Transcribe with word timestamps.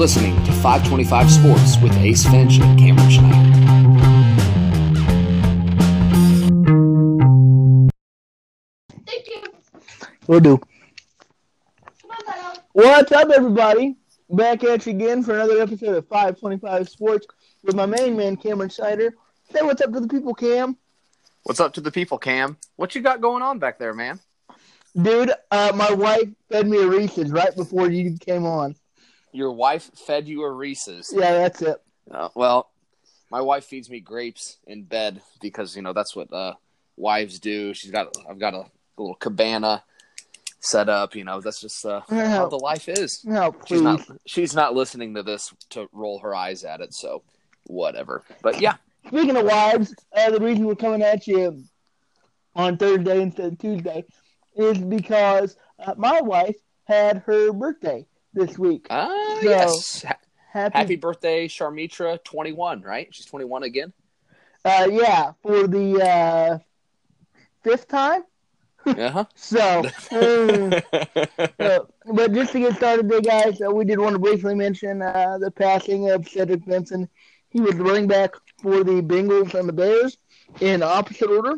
listening 0.00 0.34
to 0.46 0.50
525 0.50 1.30
Sports 1.30 1.76
with 1.82 1.94
Ace 1.98 2.24
Finch 2.24 2.58
and 2.58 2.78
Cameron 2.78 3.10
Schneider. 3.10 3.50
Thank 9.04 9.28
you. 9.28 9.42
We'll 10.26 10.40
do. 10.40 10.58
What's 12.72 13.12
up, 13.12 13.28
everybody? 13.28 13.96
Back 14.30 14.64
at 14.64 14.86
you 14.86 14.92
again 14.92 15.22
for 15.22 15.34
another 15.34 15.60
episode 15.60 15.94
of 15.94 16.08
525 16.08 16.88
Sports 16.88 17.26
with 17.62 17.74
my 17.74 17.84
main 17.84 18.16
man, 18.16 18.38
Cameron 18.38 18.70
Schneider. 18.70 19.12
Say 19.52 19.60
what's 19.60 19.82
up 19.82 19.92
to 19.92 20.00
the 20.00 20.08
people, 20.08 20.32
Cam. 20.32 20.78
What's 21.42 21.60
up 21.60 21.74
to 21.74 21.82
the 21.82 21.92
people, 21.92 22.16
Cam? 22.16 22.56
What 22.76 22.94
you 22.94 23.02
got 23.02 23.20
going 23.20 23.42
on 23.42 23.58
back 23.58 23.78
there, 23.78 23.92
man? 23.92 24.18
Dude, 24.96 25.30
uh, 25.50 25.72
my 25.74 25.92
wife 25.92 26.30
fed 26.48 26.66
me 26.66 26.78
a 26.78 26.86
Reese's 26.86 27.30
right 27.30 27.54
before 27.54 27.90
you 27.90 28.16
came 28.16 28.46
on. 28.46 28.74
Your 29.32 29.52
wife 29.52 29.90
fed 30.06 30.28
you 30.28 30.42
a 30.42 30.50
Reese's. 30.50 31.12
Yeah, 31.14 31.32
that's 31.32 31.62
it. 31.62 31.80
Uh, 32.10 32.28
well, 32.34 32.70
my 33.30 33.40
wife 33.40 33.64
feeds 33.64 33.88
me 33.88 34.00
grapes 34.00 34.58
in 34.66 34.82
bed 34.82 35.22
because 35.40 35.76
you 35.76 35.82
know 35.82 35.92
that's 35.92 36.16
what 36.16 36.32
uh, 36.32 36.54
wives 36.96 37.38
do. 37.38 37.72
She's 37.74 37.90
got 37.90 38.08
I've 38.28 38.40
got 38.40 38.54
a, 38.54 38.64
little 38.96 39.14
cabana 39.14 39.82
set 40.60 40.88
up. 40.88 41.14
You 41.14 41.24
know 41.24 41.40
that's 41.40 41.60
just 41.60 41.86
uh, 41.86 42.00
how 42.08 42.48
the 42.48 42.58
life 42.58 42.88
is. 42.88 43.24
no, 43.24 43.54
She's 43.66 43.78
please. 43.78 43.82
not 43.82 44.00
she's 44.26 44.54
not 44.54 44.74
listening 44.74 45.14
to 45.14 45.22
this 45.22 45.54
to 45.70 45.88
roll 45.92 46.18
her 46.20 46.34
eyes 46.34 46.64
at 46.64 46.80
it. 46.80 46.92
So 46.92 47.22
whatever. 47.66 48.24
But 48.42 48.60
yeah, 48.60 48.74
Speaking 49.06 49.36
of 49.36 49.46
wives, 49.46 49.94
uh, 50.16 50.30
the 50.30 50.40
reason 50.40 50.66
we're 50.66 50.74
coming 50.76 51.02
at 51.02 51.26
you 51.26 51.64
on 52.54 52.76
Thursday 52.76 53.22
instead 53.22 53.52
of 53.52 53.58
Tuesday 53.58 54.04
is 54.54 54.78
because 54.78 55.56
uh, 55.78 55.94
my 55.96 56.20
wife 56.20 56.56
had 56.84 57.18
her 57.26 57.52
birthday 57.52 58.06
this 58.32 58.58
week. 58.58 58.86
uh, 58.90 59.08
So- 59.08 59.40
yes. 59.42 60.02
Ha- 60.02 60.16
Happy, 60.52 60.78
Happy 60.78 60.96
birthday, 60.96 61.46
Sharmitra. 61.46 62.22
Twenty 62.24 62.52
one, 62.52 62.82
right? 62.82 63.06
She's 63.14 63.24
twenty 63.26 63.44
one 63.44 63.62
again. 63.62 63.92
uh, 64.64 64.88
yeah, 64.90 65.32
for 65.42 65.68
the 65.68 66.02
uh, 66.02 66.58
fifth 67.62 67.88
time. 67.88 68.24
Uh 68.86 69.10
huh. 69.10 69.24
So, 69.34 69.84
uh, 70.12 70.80
uh, 71.60 71.78
but 72.06 72.32
just 72.32 72.52
to 72.52 72.60
get 72.60 72.74
started, 72.76 73.08
there, 73.10 73.20
guys, 73.20 73.60
uh, 73.60 73.70
we 73.70 73.84
did 73.84 73.98
want 74.00 74.14
to 74.14 74.18
briefly 74.18 74.54
mention 74.54 75.02
uh, 75.02 75.36
the 75.38 75.50
passing 75.50 76.10
of 76.10 76.26
Cedric 76.26 76.64
Benson. 76.64 77.06
He 77.50 77.60
was 77.60 77.74
running 77.74 78.06
back 78.08 78.34
for 78.62 78.82
the 78.82 79.02
Bengals 79.02 79.52
and 79.54 79.68
the 79.68 79.72
Bears 79.74 80.16
in 80.60 80.82
opposite 80.82 81.28
order, 81.28 81.56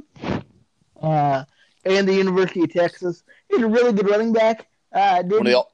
uh, 1.01 1.45
and 1.85 2.09
the 2.09 2.15
University 2.15 2.65
of 2.65 2.73
Texas. 2.73 3.23
He's 3.49 3.63
a 3.63 3.69
really 3.69 3.93
good 3.93 4.11
running 4.11 4.33
back. 4.33 4.67
Uh, 4.93 5.23
one 5.23 5.41
of 5.41 5.45
the 5.53 5.65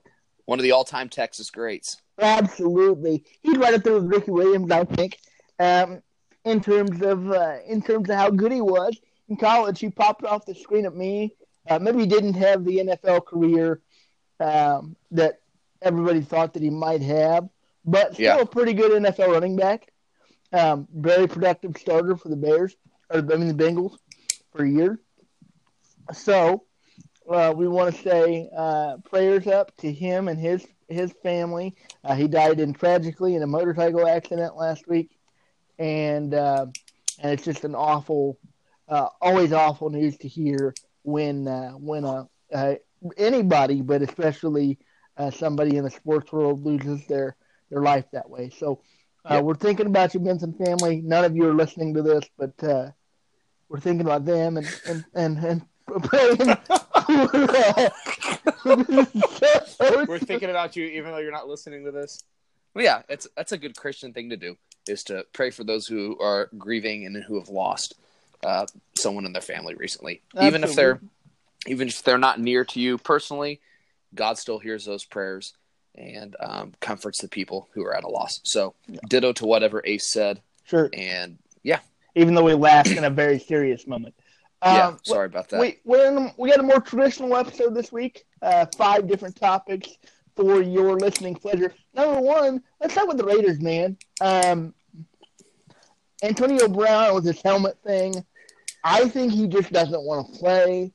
one 0.49 0.59
of 0.59 0.63
the 0.63 0.73
all 0.73 0.83
time 0.85 1.11
Texas 1.11 1.51
greats. 1.51 1.99
Absolutely, 2.19 3.23
he's 3.43 3.59
right 3.59 3.75
up 3.75 3.83
there 3.83 3.93
with 3.93 4.07
Ricky 4.07 4.31
Williams, 4.31 4.71
I 4.71 4.83
think. 4.85 5.19
Um, 5.61 6.01
in 6.47 6.63
terms 6.63 7.03
of 7.03 7.31
uh, 7.31 7.57
in 7.67 7.83
terms 7.83 8.09
of 8.09 8.17
how 8.17 8.31
good 8.31 8.51
he 8.51 8.63
was 8.63 8.97
in 9.29 9.37
college, 9.37 9.79
he 9.79 9.91
popped 9.91 10.25
off 10.25 10.47
the 10.47 10.55
screen 10.55 10.87
at 10.87 10.97
me. 10.97 11.35
Uh, 11.69 11.79
maybe 11.79 11.99
he 12.01 12.07
didn't 12.07 12.33
have 12.33 12.65
the 12.65 12.79
NFL 12.79 13.27
career 13.27 13.83
um, 14.41 14.97
that 15.11 15.41
everybody 15.83 16.23
thought 16.23 16.55
that 16.55 16.63
he 16.63 16.71
might 16.71 17.03
have, 17.03 17.47
but 17.85 18.15
still 18.15 18.25
Yeah. 18.25 18.41
a 18.41 18.47
pretty 18.47 18.73
good 18.73 18.91
NFL 19.03 19.29
running 19.31 19.55
back. 19.55 19.93
Um, 20.55 20.89
very 20.95 21.27
productive 21.29 21.77
starter 21.77 22.17
for 22.17 22.31
the 22.31 22.37
Bears, 22.37 22.75
or 23.11 23.19
I 23.19 23.37
mean 23.37 23.55
the 23.55 23.65
Bengals, 23.65 23.99
for 24.51 24.65
a 24.65 24.71
year. 24.71 24.99
So 26.15 26.65
uh, 27.29 27.53
we 27.57 27.69
want 27.69 27.95
to 27.95 28.03
say 28.03 28.49
uh, 28.57 28.97
prayers 29.05 29.47
up 29.47 29.77
to 29.79 29.93
him 29.93 30.29
and 30.29 30.39
his 30.39 30.67
his 30.89 31.13
family. 31.23 31.75
Uh, 32.05 32.15
he 32.15 32.27
died 32.29 32.61
in 32.61 32.73
tragically 32.73 33.35
in 33.35 33.43
a 33.43 33.47
motorcycle 33.47 34.07
accident 34.07 34.57
last 34.57 34.89
week, 34.89 35.19
and 35.79 36.35
uh, 36.35 36.67
and 37.21 37.33
it's 37.33 37.45
just 37.45 37.65
an 37.65 37.75
awful, 37.75 38.39
uh, 38.89 39.09
always 39.21 39.53
awful 39.53 39.91
news 39.91 40.17
to 40.19 40.29
hear 40.29 40.75
when 41.03 41.47
uh, 41.49 41.73
when 41.73 42.05
uh, 42.05 42.75
anybody, 43.17 43.83
but 43.83 44.03
especially 44.03 44.79
uh, 45.17 45.31
somebody 45.31 45.77
in 45.77 45.85
the 45.85 45.91
sports 45.91 46.33
world 46.33 46.65
loses 46.65 47.07
their 47.07 47.37
their 47.71 47.83
life 47.83 48.05
that 48.13 48.29
way. 48.29 48.51
So. 48.51 48.81
Uh, 49.25 49.35
Yep. 49.35 49.45
We're 49.45 49.55
thinking 49.57 49.87
about 49.87 50.15
you, 50.15 50.21
Benson 50.21 50.55
family. 50.55 51.03
None 51.03 51.25
of 51.25 51.37
you 51.37 51.47
are 51.49 51.53
listening 51.53 51.93
to 51.95 52.03
this, 52.03 52.25
but 52.39 52.65
uh, 52.65 52.93
we're 53.69 53.81
thinking 53.81 54.07
about 54.07 54.25
them 54.25 54.57
and 54.57 54.67
and 54.87 55.05
and, 55.15 55.39
and 55.39 55.63
praying. 56.05 56.57
For, 57.27 57.49
We're 60.07 60.19
thinking 60.19 60.51
about 60.51 60.77
you, 60.77 60.85
even 60.87 61.11
though 61.11 61.19
you're 61.19 61.33
not 61.33 61.49
listening 61.49 61.85
to 61.85 61.91
this. 61.91 62.23
Well, 62.75 62.85
yeah, 62.85 63.03
it's 63.09 63.27
that's 63.37 63.53
a 63.53 63.59
good 63.59 63.77
Christian 63.77 64.13
thing 64.13 64.31
to 64.31 64.37
do 64.37 64.57
is 64.87 65.03
to 65.05 65.27
pray 65.33 65.51
for 65.51 65.65
those 65.65 65.87
who 65.87 66.19
are 66.21 66.49
grieving 66.57 67.07
and 67.07 67.23
who 67.25 67.39
have 67.39 67.49
lost 67.49 67.95
uh, 68.45 68.67
someone 68.97 69.27
in 69.27 69.33
their 69.33 69.43
family 69.43 69.75
recently, 69.75 70.23
even 70.41 70.65
if 70.65 70.75
they're 70.75 71.01
even 71.67 71.89
if 71.89 72.03
they're 72.03 72.19
not 72.19 72.41
near 72.41 72.65
to 72.67 72.81
you 72.81 72.99
personally. 72.99 73.61
God 74.15 74.39
still 74.39 74.59
hears 74.59 74.87
those 74.87 75.05
prayers 75.05 75.53
and 75.95 76.35
um, 76.41 76.73
comforts 76.81 77.21
the 77.21 77.29
people 77.29 77.69
who 77.75 77.85
are 77.85 77.95
at 77.95 78.05
a 78.05 78.09
loss. 78.09 78.41
So, 78.45 78.75
ditto 79.09 79.33
to 79.35 79.45
whatever 79.45 79.83
Ace 79.85 80.11
said, 80.11 80.41
sure. 80.65 80.89
and 80.95 81.37
yeah, 81.63 81.81
Even 82.15 82.35
though 82.35 82.45
we 82.45 82.55
laughed 82.55 82.91
in 82.91 83.05
a 83.05 83.11
very 83.11 83.39
serious 83.39 83.87
moment. 83.87 84.15
Yeah. 84.63 84.89
Um, 84.89 84.99
Sorry 85.03 85.27
about 85.27 85.49
that. 85.51 85.61
We 85.61 85.79
we're 85.85 86.07
in, 86.07 86.33
we 86.37 86.51
got 86.51 86.61
a 86.61 86.65
more 86.65 86.81
traditional 86.81 87.37
episode 87.37 87.75
this 87.75 87.93
week. 87.93 88.25
Uh, 88.43 88.67
five 88.77 89.09
different 89.09 89.37
topics 89.37 89.89
for 90.37 90.63
your 90.63 90.97
listening 90.99 91.35
pleasure. 91.35 91.75
Number 91.95 92.21
one, 92.21 92.63
let's 92.81 92.93
start 92.93 93.09
with 93.09 93.19
the 93.19 93.25
Raiders, 93.25 93.61
man. 93.61 93.97
Um, 94.21 94.75
Antonio 96.23 96.69
Brown 96.69 97.15
with 97.15 97.25
his 97.25 97.41
helmet 97.43 97.79
thing. 97.85 98.15
I 98.85 99.09
think 99.09 99.33
he 99.33 99.47
just 99.47 99.73
doesn't 99.73 100.03
want 100.03 100.33
to 100.33 100.39
play. 100.39 100.93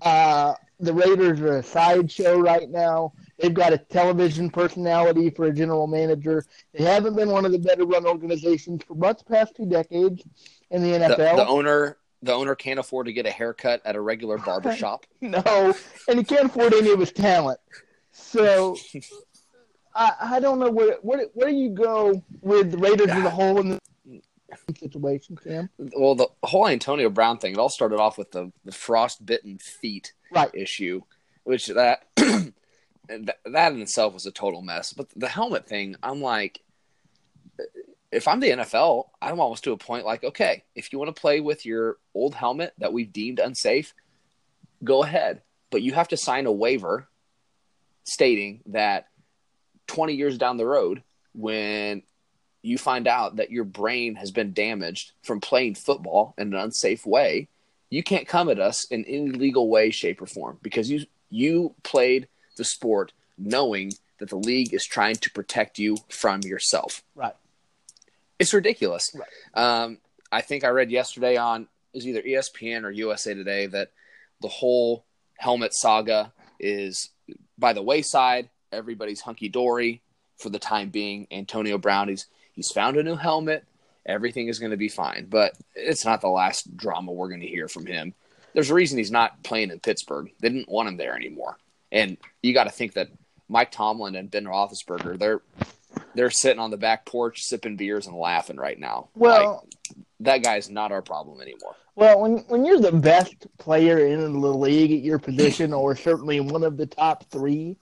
Uh, 0.00 0.54
the 0.80 0.92
Raiders 0.92 1.40
are 1.40 1.58
a 1.58 1.62
sideshow 1.62 2.38
right 2.38 2.68
now. 2.68 3.12
They've 3.38 3.54
got 3.54 3.72
a 3.72 3.78
television 3.78 4.50
personality 4.50 5.30
for 5.30 5.46
a 5.46 5.52
general 5.52 5.86
manager. 5.86 6.44
They 6.74 6.84
haven't 6.84 7.14
been 7.14 7.30
one 7.30 7.44
of 7.44 7.52
the 7.52 7.58
better 7.58 7.84
run 7.84 8.04
organizations 8.04 8.82
for 8.86 8.94
much 8.94 9.24
past 9.26 9.54
two 9.56 9.66
decades 9.66 10.22
in 10.70 10.82
the 10.82 10.92
the, 10.92 10.98
NFL. 10.98 11.36
the 11.36 11.46
owner, 11.46 11.98
the 12.22 12.32
owner 12.32 12.54
can't 12.54 12.78
afford 12.78 13.06
to 13.06 13.12
get 13.12 13.26
a 13.26 13.30
haircut 13.30 13.82
at 13.84 13.96
a 13.96 14.00
regular 14.00 14.38
barber 14.46 14.72
shop. 14.72 15.06
No, 15.20 15.74
and 16.08 16.18
he 16.18 16.24
can't 16.24 16.46
afford 16.46 16.74
any 16.74 16.90
of 16.90 16.98
his 17.00 17.12
talent. 17.12 17.60
So 18.12 18.76
I 19.94 20.12
I 20.20 20.40
don't 20.40 20.58
know 20.58 20.70
where 20.70 20.96
where 21.02 21.26
where 21.34 21.48
do 21.50 21.54
you 21.56 21.70
go 21.70 22.22
with 22.40 22.72
the 22.72 22.78
Raiders 22.78 23.08
as 23.08 23.24
a 23.24 23.30
whole 23.30 23.60
in 23.60 23.68
the 23.70 23.80
situation, 24.78 25.36
Cam? 25.36 25.70
well, 25.96 26.14
the 26.14 26.28
whole 26.42 26.66
Antonio 26.68 27.08
Brown 27.08 27.38
thing, 27.38 27.52
it 27.52 27.58
all 27.58 27.68
started 27.68 27.98
off 27.98 28.18
with 28.18 28.30
the, 28.32 28.52
the 28.64 28.72
frostbitten 28.72 29.58
feet 29.58 30.12
Right. 30.30 30.50
issue, 30.54 31.02
which 31.44 31.66
that, 31.68 32.04
that 32.16 33.36
that 33.44 33.72
in 33.72 33.80
itself 33.80 34.14
was 34.14 34.26
a 34.26 34.30
total 34.32 34.60
mess. 34.62 34.92
But 34.92 35.08
the 35.14 35.28
helmet 35.28 35.66
thing, 35.66 35.96
I'm 36.02 36.20
like, 36.20 36.60
if 38.12 38.28
I'm 38.28 38.40
the 38.40 38.50
NFL, 38.50 39.08
I'm 39.20 39.40
almost 39.40 39.64
to 39.64 39.72
a 39.72 39.78
point 39.78 40.04
like, 40.04 40.22
okay, 40.22 40.64
if 40.74 40.92
you 40.92 40.98
want 40.98 41.14
to 41.14 41.20
play 41.20 41.40
with 41.40 41.64
your 41.64 41.96
old 42.14 42.34
helmet 42.34 42.74
that 42.78 42.92
we've 42.92 43.12
deemed 43.12 43.38
unsafe, 43.40 43.94
go 44.84 45.02
ahead. 45.02 45.40
But 45.70 45.82
you 45.82 45.94
have 45.94 46.08
to 46.08 46.16
sign 46.18 46.44
a 46.44 46.52
waiver 46.52 47.08
stating 48.04 48.60
that 48.66 49.08
20 49.86 50.12
years 50.12 50.36
down 50.36 50.58
the 50.58 50.66
road, 50.66 51.02
when 51.34 52.02
you 52.60 52.76
find 52.76 53.08
out 53.08 53.36
that 53.36 53.50
your 53.50 53.64
brain 53.64 54.14
has 54.16 54.30
been 54.30 54.52
damaged 54.52 55.12
from 55.22 55.40
playing 55.40 55.74
football 55.74 56.34
in 56.36 56.52
an 56.52 56.60
unsafe 56.60 57.06
way, 57.06 57.48
you 57.88 58.02
can't 58.02 58.28
come 58.28 58.50
at 58.50 58.60
us 58.60 58.86
in 58.90 59.04
any 59.06 59.30
legal 59.30 59.68
way, 59.68 59.90
shape, 59.90 60.20
or 60.20 60.26
form 60.26 60.58
because 60.62 60.90
you 60.90 61.06
you 61.30 61.74
played 61.82 62.28
the 62.56 62.64
sport 62.64 63.12
knowing 63.38 63.92
that 64.18 64.28
the 64.28 64.36
league 64.36 64.74
is 64.74 64.86
trying 64.86 65.16
to 65.16 65.30
protect 65.30 65.78
you 65.78 65.96
from 66.08 66.42
yourself. 66.42 67.02
Right. 67.14 67.34
It's 68.42 68.52
ridiculous. 68.52 69.14
Right. 69.14 69.82
Um, 69.82 69.98
I 70.30 70.40
think 70.40 70.64
I 70.64 70.68
read 70.68 70.90
yesterday 70.90 71.36
on 71.36 71.68
is 71.94 72.06
either 72.06 72.22
ESPN 72.22 72.84
or 72.84 72.90
USA 72.90 73.34
Today 73.34 73.66
that 73.66 73.92
the 74.40 74.48
whole 74.48 75.04
helmet 75.38 75.74
saga 75.74 76.32
is 76.58 77.10
by 77.56 77.72
the 77.72 77.82
wayside. 77.82 78.50
Everybody's 78.72 79.20
hunky 79.20 79.48
dory 79.48 80.02
for 80.38 80.48
the 80.48 80.58
time 80.58 80.88
being. 80.88 81.26
Antonio 81.30 81.78
Brown, 81.78 82.08
he's 82.08 82.26
he's 82.52 82.70
found 82.70 82.96
a 82.96 83.02
new 83.02 83.16
helmet. 83.16 83.64
Everything 84.04 84.48
is 84.48 84.58
going 84.58 84.72
to 84.72 84.76
be 84.76 84.88
fine, 84.88 85.26
but 85.30 85.52
it's 85.76 86.04
not 86.04 86.20
the 86.20 86.28
last 86.28 86.76
drama 86.76 87.12
we're 87.12 87.28
going 87.28 87.42
to 87.42 87.46
hear 87.46 87.68
from 87.68 87.86
him. 87.86 88.14
There's 88.54 88.70
a 88.70 88.74
reason 88.74 88.98
he's 88.98 89.12
not 89.12 89.42
playing 89.44 89.70
in 89.70 89.78
Pittsburgh. 89.78 90.30
They 90.40 90.48
didn't 90.48 90.68
want 90.68 90.88
him 90.88 90.96
there 90.96 91.14
anymore, 91.14 91.58
and 91.92 92.16
you 92.42 92.52
got 92.52 92.64
to 92.64 92.70
think 92.70 92.94
that 92.94 93.08
Mike 93.48 93.70
Tomlin 93.70 94.16
and 94.16 94.30
Ben 94.30 94.44
Roethlisberger 94.44 95.18
they're 95.18 95.42
they're 96.14 96.30
sitting 96.30 96.58
on 96.60 96.70
the 96.70 96.76
back 96.76 97.06
porch 97.06 97.42
sipping 97.42 97.76
beers 97.76 98.06
and 98.06 98.16
laughing 98.16 98.56
right 98.56 98.78
now. 98.78 99.08
Well, 99.14 99.66
Like, 99.88 99.96
that 100.20 100.42
guy's 100.44 100.70
not 100.70 100.92
our 100.92 101.02
problem 101.02 101.40
anymore. 101.40 101.74
well, 101.96 102.20
when 102.20 102.38
when 102.48 102.64
you're 102.64 102.80
the 102.80 102.92
best 102.92 103.46
player 103.58 103.98
in 104.06 104.40
the 104.40 104.48
league 104.54 104.92
at 104.92 105.00
your 105.00 105.18
position, 105.28 105.72
or 105.72 105.96
certainly 105.96 106.40
one 106.40 106.62
of 106.62 106.76
the 106.76 106.86
top 106.86 107.24
three 107.30 107.76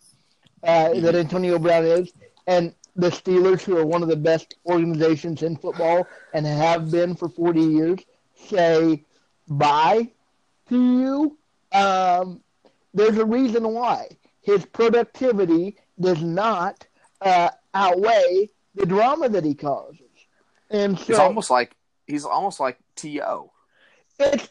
uh, 0.62 0.94
that 1.00 1.14
Antonio 1.14 1.58
Brown 1.58 1.84
is, 1.84 2.12
and 2.46 2.74
the 2.96 3.10
Steelers, 3.10 3.62
who 3.62 3.76
are 3.78 3.86
one 3.86 4.02
of 4.02 4.08
the 4.08 4.16
best 4.16 4.56
organizations 4.66 5.42
in 5.42 5.56
football 5.56 6.06
and 6.34 6.44
have 6.46 6.90
been 6.90 7.14
for 7.14 7.28
40 7.28 7.60
years, 7.60 8.00
say 8.48 9.04
bye 9.48 10.10
to 10.68 10.76
you, 10.98 11.38
um, 11.72 12.40
there's 12.92 13.16
a 13.18 13.24
reason 13.24 13.68
why. 13.72 14.08
His 14.42 14.64
productivity 14.66 15.76
does 16.00 16.22
not 16.22 16.86
uh, 17.20 17.50
outweigh 17.74 18.50
the 18.74 18.86
drama 18.86 19.28
that 19.28 19.44
he 19.44 19.54
causes. 19.54 20.00
And 20.70 20.98
so 20.98 21.04
He's 21.06 21.18
almost 21.18 21.50
like 21.50 21.74
he's 22.06 22.24
almost 22.24 22.60
like 22.60 22.78
To. 22.96 23.50
it's 24.18 24.48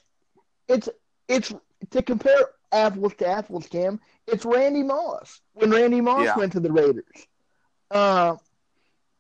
it's 0.68 0.90
it's 1.28 1.54
to 1.92 2.02
compare 2.02 2.50
apples 2.72 3.14
to 3.20 3.28
apples, 3.28 3.68
Cam. 3.68 4.00
It's 4.28 4.46
Randy 4.46 4.84
Moss 4.84 5.42
when 5.54 5.72
Randy 5.72 6.02
Moss 6.02 6.26
Yeah. 6.26 6.38
went 6.38 6.52
to 6.54 6.60
the 6.60 6.72
Raiders. 6.72 7.06
Uh, 7.92 8.36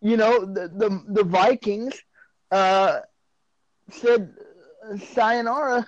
you 0.01 0.17
know 0.17 0.45
the 0.45 0.67
the, 0.67 1.03
the 1.07 1.23
Vikings 1.23 1.93
uh, 2.51 2.99
said 3.91 4.33
uh, 4.89 4.97
sayonara, 5.13 5.87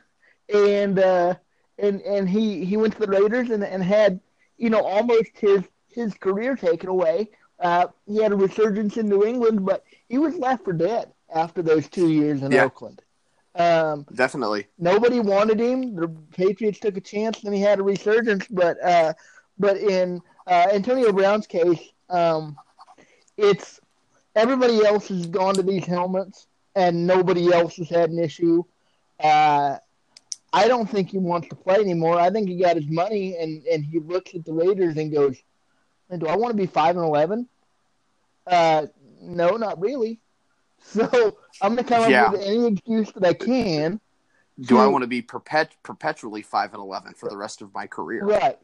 and 0.54 1.00
uh, 1.00 1.36
and 1.78 2.02
and 2.02 2.28
he 2.30 2.66
he 2.66 2.78
went 2.78 2.94
to 2.94 3.00
the 3.00 3.08
Raiders 3.08 3.50
and 3.50 3.64
and 3.64 3.84
had 3.84 4.20
you 4.58 4.70
know 4.70 4.82
almost 4.84 5.32
his 5.36 5.64
his 5.88 6.14
career 6.16 6.56
taken 6.56 6.90
away. 6.90 7.30
Uh, 7.62 7.88
he 8.08 8.18
had 8.22 8.32
a 8.32 8.36
resurgence 8.36 8.98
in 8.98 9.08
New 9.08 9.24
England, 9.24 9.66
but 9.66 9.84
he 10.10 10.18
was 10.18 10.36
left 10.36 10.64
for 10.66 10.74
dead 10.74 11.12
after 11.34 11.62
those 11.62 11.88
two 11.88 12.10
years 12.10 12.42
in 12.42 12.52
Yeah. 12.52 12.66
Oakland. 12.66 13.02
Um, 13.54 14.06
Definitely. 14.14 14.68
nobody 14.80 15.20
wanted 15.20 15.60
him. 15.60 15.96
The 15.96 16.08
Patriots 16.36 16.80
took 16.80 16.98
a 16.98 17.02
chance, 17.02 17.44
and 17.44 17.54
he 17.54 17.62
had 17.62 17.80
a 17.80 17.84
resurgence. 17.84 18.48
But 18.50 18.82
uh, 18.84 19.14
but 19.60 19.78
in 19.78 20.22
uh, 20.48 20.68
Antonio 20.72 21.12
Brown's 21.12 21.48
case, 21.48 21.80
um, 22.10 22.58
it's 23.38 23.80
everybody 24.36 24.86
else 24.86 25.10
has 25.10 25.28
gone 25.28 25.56
to 25.56 25.64
these 25.64 25.86
helmets, 25.86 26.48
and 26.76 27.06
nobody 27.06 27.52
else 27.54 27.76
has 27.76 27.90
had 27.90 28.10
an 28.10 28.20
issue. 28.20 28.64
Uh, 29.20 29.78
I 30.54 30.68
don't 30.68 30.90
think 30.90 31.10
he 31.12 31.18
wants 31.18 31.48
to 31.50 31.56
play 31.56 31.76
anymore. 31.76 32.18
I 32.20 32.30
think 32.30 32.50
he 32.50 32.56
got 32.56 32.76
his 32.78 32.88
money, 32.88 33.38
and, 33.38 33.64
and 33.68 33.86
he 33.86 34.00
looks 34.00 34.34
at 34.34 34.46
the 34.46 34.54
Raiders 34.54 34.98
and 34.98 35.12
goes, 35.12 35.38
"Do 36.18 36.26
I 36.28 36.36
want 36.38 36.52
to 36.52 36.58
be 36.58 36.66
five 36.68 36.96
and 36.96 37.06
11? 37.06 37.48
Uh, 38.48 38.88
no, 39.22 39.58
not 39.58 39.80
really." 39.80 40.20
So 40.84 41.38
I'm 41.62 41.76
gonna 41.76 41.84
come 41.84 42.10
Yeah. 42.10 42.26
up 42.26 42.32
with 42.34 42.42
any 42.42 42.66
excuse 42.68 43.12
that 43.12 43.24
I 43.24 43.34
can 43.36 44.02
Do 44.60 44.80
I 44.80 44.86
Hmm. 44.88 44.92
want 44.94 45.04
to 45.04 45.08
be 45.08 45.22
perpet- 45.22 45.78
perpetually 45.84 46.42
five 46.42 46.74
and 46.74 46.82
eleven 46.82 47.14
for 47.14 47.30
the 47.30 47.38
rest 47.38 47.62
of 47.62 47.72
my 47.74 47.86
career? 47.88 48.26
Right. 48.26 48.58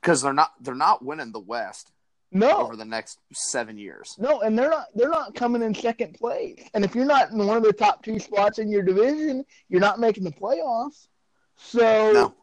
Because 0.00 0.22
they're 0.22 0.32
not 0.32 0.52
they're 0.60 0.74
not 0.76 1.04
winning 1.04 1.32
the 1.32 1.40
West 1.40 1.90
No. 2.30 2.58
over 2.58 2.76
the 2.76 2.84
next 2.84 3.18
seven 3.32 3.76
years. 3.76 4.14
No, 4.18 4.40
and 4.40 4.56
they're 4.56 4.70
not 4.70 4.86
they're 4.94 5.08
not 5.10 5.34
coming 5.34 5.62
in 5.62 5.74
second 5.74 6.14
place. 6.14 6.62
And 6.74 6.84
if 6.84 6.94
you're 6.94 7.04
not 7.04 7.30
in 7.32 7.38
one 7.44 7.56
of 7.56 7.64
the 7.64 7.72
top 7.72 8.04
two 8.04 8.20
spots 8.20 8.58
in 8.60 8.70
your 8.70 8.82
division, 8.82 9.44
you're 9.68 9.80
not 9.80 9.98
making 9.98 10.22
the 10.24 10.30
playoffs. 10.32 11.08
So 11.56 12.34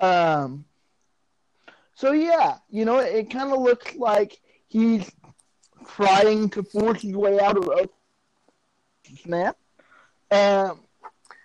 No. 0.00 0.06
um 0.06 0.64
so 1.94 2.10
yeah, 2.12 2.58
you 2.68 2.84
know, 2.84 2.98
it, 2.98 3.14
it 3.14 3.30
kind 3.30 3.52
of 3.52 3.60
looks 3.60 3.94
like 3.94 4.40
he's 4.68 5.10
trying 5.94 6.50
to 6.50 6.62
force 6.62 7.02
his 7.02 7.14
way 7.14 7.38
out 7.40 7.56
of 7.56 7.64
a 7.66 7.88
snap. 9.22 9.56
Um 10.30 10.80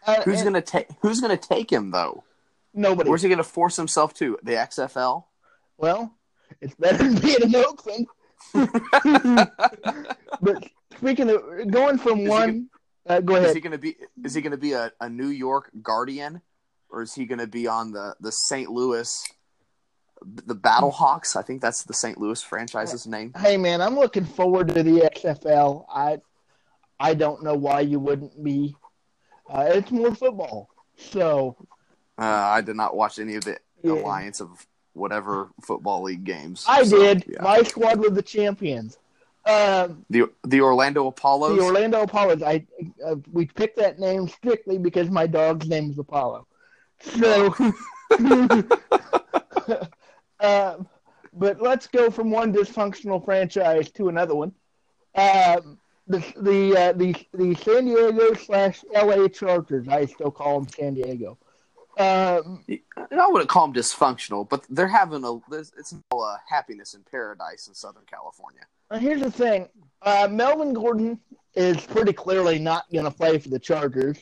uh, 0.08 0.22
Who's 0.24 0.42
and 0.42 0.46
gonna 0.46 0.62
take 0.62 0.88
Who's 1.02 1.20
gonna 1.22 1.38
take 1.38 1.72
him 1.72 1.92
though? 1.92 2.24
nobody. 2.76 3.10
Where's 3.10 3.22
he 3.22 3.30
gonna 3.30 3.44
force 3.44 3.76
himself 3.76 4.14
to? 4.16 4.38
The 4.44 4.52
XFL? 4.54 5.24
Well, 5.78 6.14
it's 6.62 6.76
better 6.76 6.98
than 6.98 7.16
being 7.20 7.42
in 7.42 7.56
Oakland. 7.56 8.08
But 10.42 10.70
speaking 10.98 11.30
of 11.30 11.72
going 11.72 11.98
from 11.98 12.20
Is 12.22 12.30
one, 12.30 12.70
uh, 13.08 13.22
go 13.22 13.36
Is 13.36 13.54
he 13.54 13.62
gonna 13.62 13.78
be 13.78 13.96
Is 14.24 14.34
he 14.34 14.42
gonna 14.42 14.58
be 14.58 14.74
a, 14.74 14.92
a 15.02 15.10
New 15.10 15.30
York 15.30 15.72
Guardian, 15.82 16.42
or 16.90 17.02
is 17.02 17.14
he 17.14 17.26
gonna 17.26 17.48
be 17.48 17.68
on 17.68 17.92
the 17.92 18.16
the 18.20 18.32
St. 18.32 18.70
Louis, 18.70 19.24
the 20.22 20.56
Battlehawks? 20.56 21.36
I 21.36 21.42
think 21.42 21.62
that's 21.62 21.84
the 21.84 21.94
St. 21.94 22.18
Louis 22.18 22.42
franchise's 22.42 23.06
name. 23.08 23.34
Hey 23.38 23.58
man, 23.58 23.82
I'm 23.82 23.96
looking 23.96 24.26
forward 24.26 24.70
to 24.70 24.84
the 24.84 25.02
XFL. 25.16 25.86
I 25.90 26.20
I 27.00 27.14
don't 27.14 27.44
know 27.44 27.56
why 27.56 27.82
you 27.82 28.00
wouldn't 28.00 28.42
be. 28.44 28.76
Uh, 29.50 29.68
it's 29.74 29.92
more 29.92 30.14
football, 30.16 30.70
so 30.98 31.56
Uh, 32.18 32.24
I 32.24 32.62
did 32.62 32.76
not 32.78 32.96
watch 32.96 33.20
any 33.20 33.36
of 33.36 33.44
the 33.44 33.58
Yeah. 33.84 33.94
alliance 33.94 34.40
of 34.42 34.66
whatever 34.94 35.50
football 35.62 36.04
league 36.04 36.24
games. 36.24 36.64
I 36.68 36.84
So, 36.84 36.98
did. 36.98 37.26
yeah. 37.28 37.42
My 37.42 37.62
squad 37.64 38.00
was 38.00 38.14
the 38.14 38.22
champions. 38.22 38.98
Um, 39.46 40.06
the 40.10 40.32
the 40.48 40.62
Orlando 40.62 41.06
Apollos. 41.08 41.58
the 41.58 41.64
Orlando 41.64 42.02
Apollos. 42.02 42.42
I 42.42 42.66
uh, 43.06 43.16
we 43.32 43.46
picked 43.46 43.78
that 43.78 44.00
name 44.00 44.28
strictly 44.28 44.78
because 44.80 45.10
my 45.12 45.28
dog's 45.28 45.68
name 45.68 45.92
is 45.92 46.00
Apollo. 46.00 46.48
So, 47.02 47.54
um, 50.46 50.88
but 51.34 51.62
let's 51.62 51.88
go 51.88 52.10
from 52.10 52.32
one 52.32 52.54
dysfunctional 52.54 53.24
franchise 53.24 53.92
to 53.92 54.10
another 54.10 54.36
one. 54.36 54.54
Um, 55.16 55.78
the 56.08 56.20
the 56.38 56.78
uh, 56.78 56.94
the 56.94 57.16
the 57.34 57.56
San 57.56 57.86
Diego 57.86 58.34
slash 58.34 58.84
LA 58.94 59.28
Chargers. 59.28 59.88
I 59.88 60.06
still 60.06 60.32
call 60.32 60.62
them 60.62 60.70
San 60.70 60.94
Diego. 60.94 61.38
Um, 61.98 62.64
I 62.70 63.28
wouldn't 63.28 63.50
call 63.50 63.68
them 63.68 63.74
dysfunctional, 63.74 64.48
but 64.48 64.66
they're 64.70 64.88
having 64.88 65.24
a 65.24 65.36
it's 65.78 65.96
all 66.12 66.24
uh, 66.24 66.38
happiness 66.48 66.94
in 66.94 67.04
paradise 67.10 67.68
in 67.68 67.74
Southern 67.74 68.04
California. 68.06 68.62
Here's 69.00 69.22
the 69.22 69.32
thing. 69.32 69.68
Uh, 70.02 70.28
Melvin 70.30 70.74
Gordon 70.74 71.20
is 71.56 71.78
pretty 71.86 72.14
clearly 72.14 72.60
not 72.60 72.86
going 72.92 73.06
to 73.06 73.12
play 73.12 73.40
for 73.40 73.50
the 73.50 73.60
Chargers 73.60 74.20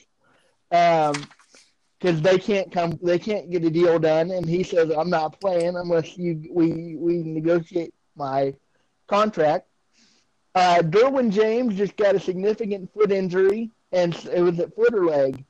because 2.03 2.21
they 2.21 2.37
can't 2.37 2.69
come. 2.69 2.99
They 3.01 3.17
can't 3.17 3.49
get 3.49 3.63
a 3.63 3.69
deal 3.69 3.97
done, 3.97 4.31
and 4.31 4.45
he 4.45 4.63
says, 4.63 4.91
"I'm 4.91 5.09
not 5.09 5.39
playing 5.39 5.77
unless 5.77 6.17
you 6.17 6.49
we 6.51 6.97
we 6.97 7.23
negotiate 7.23 7.93
my 8.15 8.53
contract." 9.07 9.67
Uh, 10.53 10.79
Derwin 10.81 11.31
James 11.31 11.75
just 11.75 11.95
got 11.95 12.15
a 12.15 12.19
significant 12.19 12.93
foot 12.93 13.11
injury, 13.11 13.71
and 13.93 14.13
it 14.33 14.41
was 14.41 14.59
a 14.59 14.69
foot 14.69 14.93
or 14.93 15.05
leg. 15.05 15.45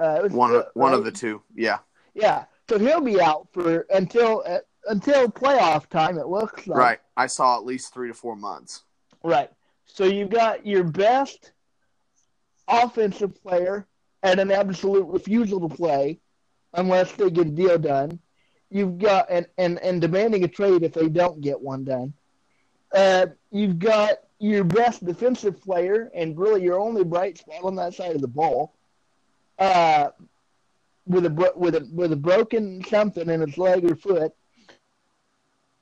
Uh, 0.00 0.16
it 0.18 0.22
was 0.22 0.32
One 0.32 0.54
of 0.54 0.66
one 0.72 0.94
of 0.94 1.04
the 1.04 1.12
two. 1.12 1.42
Yeah, 1.54 1.78
Yeah, 2.14 2.46
so 2.68 2.78
he'll 2.78 3.02
be 3.02 3.20
out 3.20 3.48
for 3.52 3.86
until 3.90 4.42
uh, 4.46 4.60
until 4.86 5.28
playoff 5.28 5.88
time. 5.90 6.18
It 6.18 6.26
looks 6.26 6.66
like. 6.66 6.78
right. 6.78 7.00
I 7.18 7.26
saw 7.26 7.58
at 7.58 7.66
least 7.66 7.92
three 7.92 8.08
to 8.08 8.14
four 8.14 8.34
months. 8.34 8.84
Right. 9.22 9.50
So 9.84 10.04
you've 10.04 10.30
got 10.30 10.66
your 10.66 10.84
best 10.84 11.52
offensive 12.66 13.40
player 13.42 13.86
and 14.24 14.40
an 14.40 14.50
absolute 14.50 15.06
refusal 15.06 15.68
to 15.68 15.74
play 15.74 16.18
unless 16.72 17.12
they 17.12 17.30
get 17.30 17.46
a 17.46 17.50
deal 17.50 17.78
done. 17.78 18.18
You've 18.70 18.98
got 18.98 19.26
and, 19.30 19.46
and, 19.58 19.78
and 19.80 20.00
demanding 20.00 20.42
a 20.42 20.48
trade 20.48 20.82
if 20.82 20.94
they 20.94 21.08
don't 21.08 21.40
get 21.40 21.60
one 21.60 21.84
done. 21.84 22.14
Uh, 22.92 23.26
you've 23.52 23.78
got 23.78 24.14
your 24.40 24.64
best 24.64 25.04
defensive 25.04 25.60
player 25.60 26.10
and 26.14 26.36
really 26.36 26.62
your 26.62 26.80
only 26.80 27.04
bright 27.04 27.38
spot 27.38 27.62
on 27.62 27.76
that 27.76 27.94
side 27.94 28.16
of 28.16 28.22
the 28.22 28.28
ball. 28.28 28.74
Uh, 29.58 30.08
with 31.06 31.26
a 31.26 31.52
with 31.54 31.74
a 31.74 31.86
with 31.92 32.12
a 32.12 32.16
broken 32.16 32.82
something 32.88 33.28
in 33.28 33.40
his 33.42 33.58
leg 33.58 33.84
or 33.84 33.94
foot. 33.94 34.32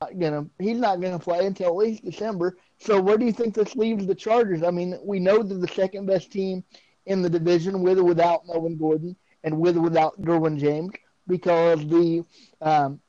Not 0.01 0.19
gonna 0.19 0.45
he's 0.59 0.79
not 0.79 0.99
gonna 0.99 1.17
play 1.17 1.45
until 1.45 1.69
at 1.69 1.75
least 1.87 2.03
December. 2.03 2.57
So 2.77 2.99
where 2.99 3.17
do 3.17 3.25
you 3.25 3.31
think 3.31 3.53
this 3.53 3.77
leaves 3.77 4.05
the 4.05 4.15
Chargers? 4.15 4.63
I 4.63 4.71
mean, 4.71 4.99
we 5.01 5.19
know 5.19 5.41
they're 5.41 5.57
the 5.57 5.67
second 5.69 6.07
best 6.07 6.29
team 6.29 6.65
in 7.05 7.21
the 7.21 7.29
division 7.29 7.81
with 7.81 7.99
or 7.99 8.03
without 8.03 8.47
Melvin 8.47 8.77
Gordon 8.77 9.15
and 9.43 9.59
with 9.59 9.77
or 9.77 9.81
without 9.81 10.21
Derwin 10.21 10.57
James 10.57 10.93
because 11.27 11.85
the 11.87 12.23
um, 12.61 12.99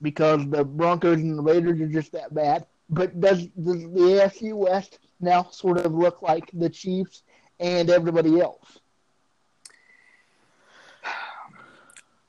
because 0.00 0.48
the 0.48 0.64
Broncos 0.64 1.18
and 1.18 1.38
the 1.38 1.42
Raiders 1.42 1.80
are 1.80 1.88
just 1.88 2.12
that 2.12 2.34
bad. 2.34 2.66
But 2.90 3.20
does, 3.20 3.46
does 3.48 3.82
the 3.82 3.88
AFC 3.88 4.54
West 4.54 4.98
now 5.20 5.48
sort 5.50 5.78
of 5.78 5.92
look 5.92 6.22
like 6.22 6.50
the 6.52 6.70
Chiefs 6.70 7.22
and 7.60 7.90
everybody 7.90 8.40
else? 8.40 8.78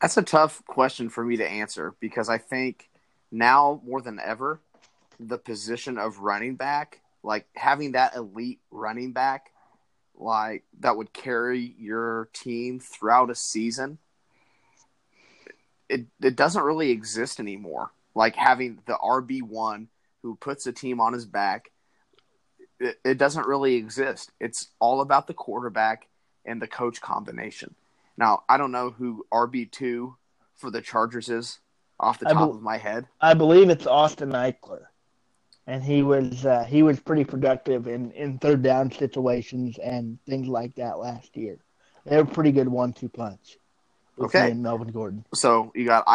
That's 0.01 0.17
a 0.17 0.21
tough 0.21 0.63
question 0.65 1.09
for 1.09 1.23
me 1.23 1.37
to 1.37 1.47
answer 1.47 1.93
because 1.99 2.29
I 2.29 2.37
think 2.37 2.89
now 3.31 3.81
more 3.85 4.01
than 4.01 4.19
ever, 4.19 4.61
the 5.19 5.37
position 5.37 5.97
of 5.97 6.19
running 6.19 6.55
back, 6.55 7.01
like 7.21 7.45
having 7.55 7.91
that 7.91 8.15
elite 8.15 8.59
running 8.71 9.11
back, 9.11 9.51
like 10.19 10.63
that 10.81 10.97
would 10.97 11.13
carry 11.13 11.73
your 11.79 12.29
team 12.33 12.79
throughout 12.79 13.29
a 13.29 13.35
season, 13.35 13.97
it 15.87 16.05
it 16.21 16.35
doesn't 16.35 16.63
really 16.63 16.91
exist 16.91 17.39
anymore. 17.39 17.91
Like 18.13 18.35
having 18.35 18.79
the 18.85 18.97
RB 19.01 19.41
one 19.41 19.87
who 20.21 20.35
puts 20.35 20.67
a 20.67 20.73
team 20.73 20.99
on 20.99 21.13
his 21.13 21.25
back, 21.25 21.71
it, 22.79 22.99
it 23.03 23.17
doesn't 23.17 23.47
really 23.47 23.75
exist. 23.75 24.31
It's 24.39 24.67
all 24.79 25.01
about 25.01 25.27
the 25.27 25.33
quarterback 25.33 26.07
and 26.45 26.61
the 26.61 26.67
coach 26.67 27.01
combination. 27.01 27.75
Now, 28.17 28.43
I 28.49 28.57
don't 28.57 28.73
know 28.73 28.89
who 28.89 29.25
RB2 29.31 30.15
for 30.55 30.69
the 30.69 30.81
Chargers 30.81 31.29
is 31.29 31.59
off 31.99 32.19
the 32.19 32.25
top 32.25 32.35
bel- 32.35 32.49
of 32.51 32.61
my 32.61 32.77
head. 32.77 33.07
I 33.21 33.33
believe 33.33 33.69
it's 33.69 33.87
Austin 33.87 34.31
Ekeler. 34.31 34.87
And 35.69 35.83
he 35.83 36.01
was 36.01 36.47
uh, 36.47 36.63
he 36.63 36.81
was 36.81 36.99
pretty 36.99 37.23
productive 37.23 37.87
in, 37.87 38.11
in 38.13 38.39
third 38.39 38.63
down 38.63 38.91
situations 38.91 39.77
and 39.77 40.17
things 40.27 40.47
like 40.47 40.73
that 40.75 40.97
last 40.97 41.37
year. 41.37 41.59
They 42.05 42.17
were 42.17 42.25
pretty 42.25 42.51
good 42.51 42.67
one-two 42.67 43.09
punch. 43.09 43.59
Okay, 44.19 44.51
Melvin 44.53 44.87
Gordon. 44.87 45.25
So 45.35 45.71
you 45.75 45.85
got 45.85 46.05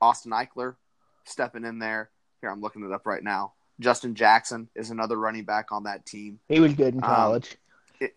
Austin 0.00 0.32
Ekeler 0.32 0.74
stepping 1.22 1.64
in 1.64 1.78
there. 1.78 2.10
Here, 2.40 2.50
I'm 2.50 2.60
looking 2.60 2.84
it 2.84 2.90
up 2.90 3.06
right 3.06 3.22
now. 3.22 3.52
Justin 3.78 4.16
Jackson 4.16 4.68
is 4.74 4.90
another 4.90 5.16
running 5.16 5.44
back 5.44 5.70
on 5.70 5.84
that 5.84 6.04
team. 6.04 6.40
He 6.48 6.58
was 6.58 6.74
good 6.74 6.94
in 6.94 7.04
um, 7.04 7.08
college. 7.08 7.56
Um, 8.00 8.08
it, 8.08 8.14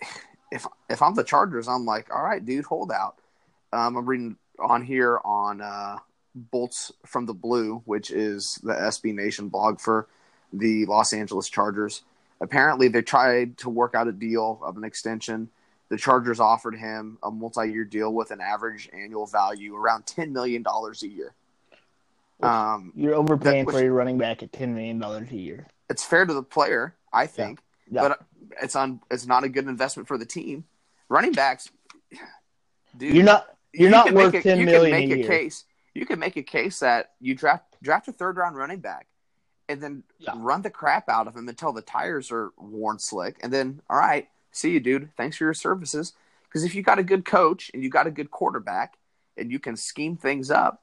if 0.51 0.65
if 0.89 1.03
I'm 1.03 1.13
the 1.13 1.23
Chargers, 1.23 1.67
I'm 1.67 1.85
like, 1.85 2.11
all 2.11 2.23
right, 2.23 2.43
dude, 2.43 2.65
hold 2.65 2.91
out. 2.91 3.19
Um, 3.71 3.97
I'm 3.97 4.09
reading 4.09 4.35
on 4.57 4.83
here 4.83 5.19
on 5.23 5.61
uh, 5.61 5.97
Bolts 6.33 6.91
from 7.05 7.27
the 7.27 7.35
Blue, 7.35 7.83
which 7.85 8.09
is 8.09 8.59
the 8.63 8.73
SB 8.73 9.13
Nation 9.13 9.49
blog 9.49 9.79
for 9.79 10.07
the 10.53 10.85
Los 10.85 11.13
Angeles 11.13 11.49
Chargers. 11.49 12.03
Apparently, 12.39 12.87
they 12.87 13.01
tried 13.01 13.57
to 13.59 13.69
work 13.69 13.95
out 13.95 14.07
a 14.07 14.11
deal 14.11 14.59
of 14.63 14.77
an 14.77 14.83
extension. 14.83 15.49
The 15.89 15.97
Chargers 15.97 16.39
offered 16.39 16.75
him 16.75 17.17
a 17.23 17.31
multi-year 17.31 17.85
deal 17.85 18.13
with 18.13 18.31
an 18.31 18.41
average 18.41 18.89
annual 18.93 19.25
value 19.25 19.75
around 19.75 20.05
ten 20.05 20.33
million 20.33 20.61
dollars 20.61 21.03
a 21.03 21.07
year. 21.07 21.33
Um, 22.41 22.93
You're 22.95 23.15
overpaying 23.15 23.65
that, 23.65 23.71
for 23.71 23.81
your 23.81 23.93
running 23.93 24.17
back 24.17 24.43
at 24.43 24.51
ten 24.51 24.75
million 24.75 24.99
dollars 24.99 25.31
a 25.31 25.37
year. 25.37 25.67
It's 25.89 26.03
fair 26.03 26.25
to 26.25 26.33
the 26.33 26.43
player, 26.43 26.95
I 27.11 27.25
think, 27.25 27.61
yeah. 27.89 28.03
Yeah. 28.03 28.07
but 28.09 28.19
it's 28.61 28.75
on. 28.75 29.01
It's 29.09 29.25
not 29.25 29.43
a 29.43 29.49
good 29.49 29.67
investment 29.67 30.07
for 30.07 30.17
the 30.17 30.25
team. 30.25 30.65
Running 31.09 31.31
backs, 31.31 31.69
dude. 32.97 33.15
You're 33.15 33.23
not. 33.23 33.47
You're 33.73 33.89
you 33.89 33.95
not 33.95 34.11
worth 34.11 34.33
a, 34.33 34.41
ten 34.41 34.59
you 34.59 34.65
million 34.65 34.99
can 34.99 35.09
make 35.09 35.19
a, 35.19 35.23
a 35.23 35.27
case. 35.27 35.65
You 35.93 36.05
can 36.05 36.19
make 36.19 36.37
a 36.37 36.43
case 36.43 36.79
that 36.79 37.13
you 37.19 37.33
draft 37.33 37.63
draft 37.81 38.07
a 38.07 38.11
third 38.11 38.37
round 38.37 38.55
running 38.55 38.79
back, 38.79 39.07
and 39.69 39.81
then 39.81 40.03
yeah. 40.19 40.33
run 40.35 40.61
the 40.61 40.69
crap 40.69 41.09
out 41.09 41.27
of 41.27 41.35
him 41.35 41.49
until 41.49 41.73
the 41.73 41.81
tires 41.81 42.31
are 42.31 42.51
worn 42.57 42.99
slick, 42.99 43.37
and 43.41 43.51
then 43.51 43.81
all 43.89 43.97
right, 43.97 44.27
see 44.51 44.71
you, 44.71 44.79
dude. 44.79 45.09
Thanks 45.17 45.37
for 45.37 45.43
your 45.43 45.53
services. 45.53 46.13
Because 46.47 46.63
if 46.63 46.75
you 46.75 46.81
got 46.81 46.97
a 46.97 47.03
good 47.03 47.25
coach 47.25 47.69
and 47.73 47.83
you 47.83 47.89
got 47.89 48.07
a 48.07 48.11
good 48.11 48.31
quarterback, 48.31 48.97
and 49.37 49.51
you 49.51 49.59
can 49.59 49.75
scheme 49.75 50.17
things 50.17 50.49
up, 50.49 50.81